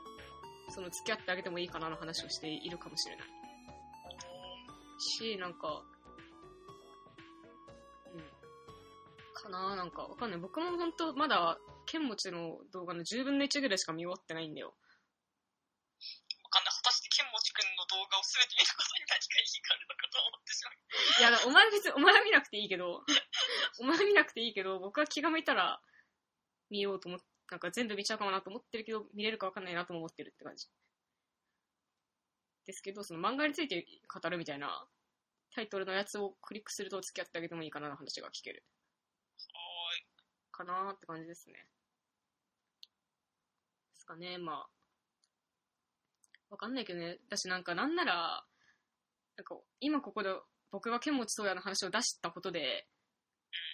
[0.68, 3.26] その付き合ってあげてもいいかなの話をしているかもしれない。
[5.00, 5.82] し、なんか、
[8.14, 8.20] うん。
[9.32, 10.38] かななんか、わかんない。
[10.38, 11.58] 僕も本当まだ、
[11.90, 14.70] 剣持ちの動画の10分の1ぐらいしか見終わってないんだよ。
[14.70, 16.74] わかんない。
[16.78, 20.78] 果たして剣持くんの動画を全て見ることに何が意義があるのかと思ってしまう。
[21.18, 23.02] いや、お前別に、お前は見なくていいけど、
[23.82, 25.82] お前は見なくていいけど、僕は気が向いたら
[26.70, 30.68] 見ようと思っなんか全部見ちゃうかもなと思ってるけど、見れるかわかんないなとも思ってるって感じ。
[32.66, 34.86] ですけど、その漫画について語るみたいな
[35.54, 38.62] タイトルのやつをクリックすると付き合ってあげてもいいかなの話が聞ける。
[39.36, 40.06] はーい。
[40.52, 41.66] かなーって感じですね。
[44.10, 44.68] かね、まあ。
[46.50, 47.18] わかんないけどね。
[47.28, 48.44] 私なんかなんなら、
[49.36, 50.30] なんか今ここで
[50.72, 52.88] 僕が剣持東也の話を出したことで、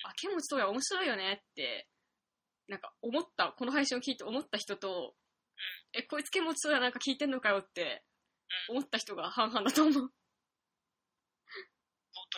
[0.05, 1.89] あ、剣持東也面白いよねって、
[2.69, 5.15] なんか思った、この配信を聞いて思った人と、
[5.95, 8.05] え、こいつ剣持東也なんか聞いてんのかよって
[8.69, 9.95] 思った人が半々だと思う。
[9.95, 10.05] どどう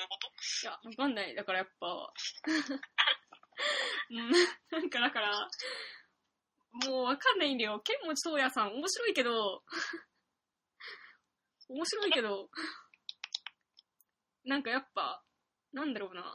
[0.03, 0.29] いうこと？
[0.63, 1.35] いや、わかんない。
[1.35, 2.13] だからやっぱ、
[4.11, 4.31] うん、
[4.71, 5.49] なんかだから、
[6.87, 7.81] もうわかんないんだよ。
[7.81, 8.75] 剣持東也さん。
[8.75, 9.63] 面白いけど、
[11.69, 12.49] 面白いけど、
[14.45, 15.23] なんかやっぱ、
[15.73, 16.23] なんだろうな。
[16.23, 16.29] な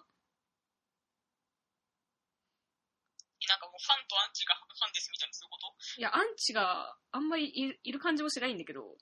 [3.58, 5.76] んかもうファンとアンチがファンですみたいなそういうこと？
[6.00, 8.98] いや、アンチがあんまりいるいる感じもしないんだけど、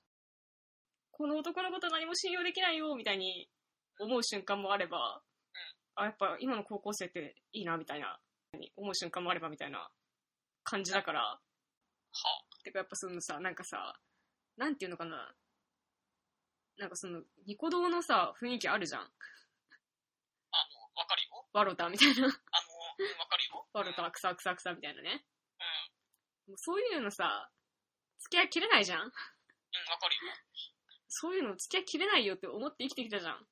[1.12, 3.48] この男のこと何も信用できないよ、みたいに
[4.00, 5.22] 思う瞬間もあれば、
[5.94, 8.20] あ、やっぱ今の高校生っていいな、みたいな、
[8.76, 9.90] 思う瞬間もあれば、みたいな
[10.64, 11.40] 感じだから、は
[12.64, 13.94] てかやっぱそのさ、なんかさ、
[14.56, 15.34] なんていうのかな。
[16.78, 19.02] なんかその、ニコ動のさ、雰囲気あるじゃん。
[19.02, 19.08] あの、
[20.94, 21.46] わかるよ。
[21.52, 22.14] ワロタみたいな。
[22.14, 22.30] あの、うん
[23.18, 23.66] わかるよ。
[23.72, 25.24] ワロタ、クサクサクサみたいなね。
[26.46, 26.52] うん。
[26.52, 27.50] もうそういうのさ、
[28.20, 30.32] 付き合いきれないじゃんうん、わかるよ。
[31.08, 33.36] そういうの付き合いきれないよって思って生きてきたじゃん。
[33.36, 33.44] うん、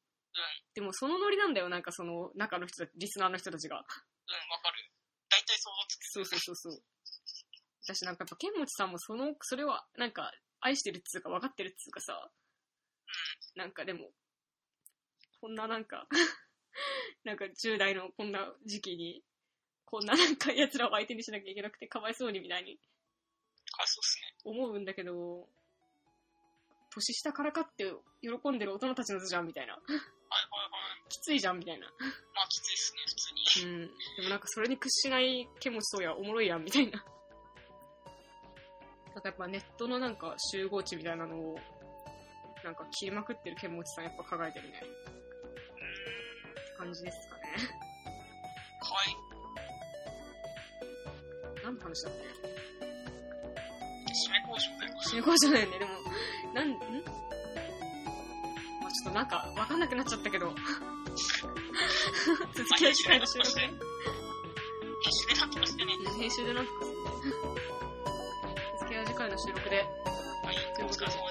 [0.74, 3.76] でもそのノリなんだよ、なんかその中の人たち、リスナーの人たちが。
[3.76, 3.84] うん、わ
[4.62, 4.90] かる。
[5.28, 6.04] 大体想像つく。
[6.04, 6.82] そうそうそうそう。
[7.94, 10.30] 私なんかやっぱ、剣持さんもその、それをなんか
[10.60, 12.30] 愛してるっつうか分かってるっつうかさ、
[13.56, 14.10] なんかでも、
[15.40, 16.06] こんななんか、
[17.24, 19.24] なんか10代のこんな時期に、
[19.84, 22.78] こんななんか奴らを相手にしなきゃいけなくてかわいそうにみたいに
[23.72, 24.34] かわいそうっすね。
[24.44, 25.48] 思うんだけど、
[26.90, 29.74] 年下からかって喜んでる大人たちの図じゃんみたいな。
[29.74, 29.98] はいはいは
[31.06, 31.08] い。
[31.08, 31.86] きついじゃんみたいな。
[31.86, 33.72] まあきついっすね、普通に。
[33.72, 33.86] うん。
[34.16, 37.04] でもなんかそれに屈しない剣持そうやおもろいやんみたいな。
[39.28, 41.58] やっぱネットのなんか集合値みたいなのを、
[42.64, 44.82] なんか切りまくってる剣持さんやっぱ輝いてるね。
[46.78, 47.42] 感じですかね。
[48.80, 49.16] はい。
[51.64, 52.20] 何の話だっけ？
[54.10, 54.92] 締め交渉だよ。
[55.10, 55.78] 集合じゃないよね。
[55.78, 55.90] でも、
[56.54, 56.72] なん、ん？
[58.80, 60.54] まあちょっとなんかわかんなくなっちゃったけど。
[62.54, 63.60] 続きは次回の収録で。
[63.60, 63.72] 編
[65.12, 65.92] 集でなんとかしてね。
[66.18, 67.04] 編集でなんとかするね。
[69.40, 69.76] 収録で。
[70.44, 71.29] はい、お疲れ様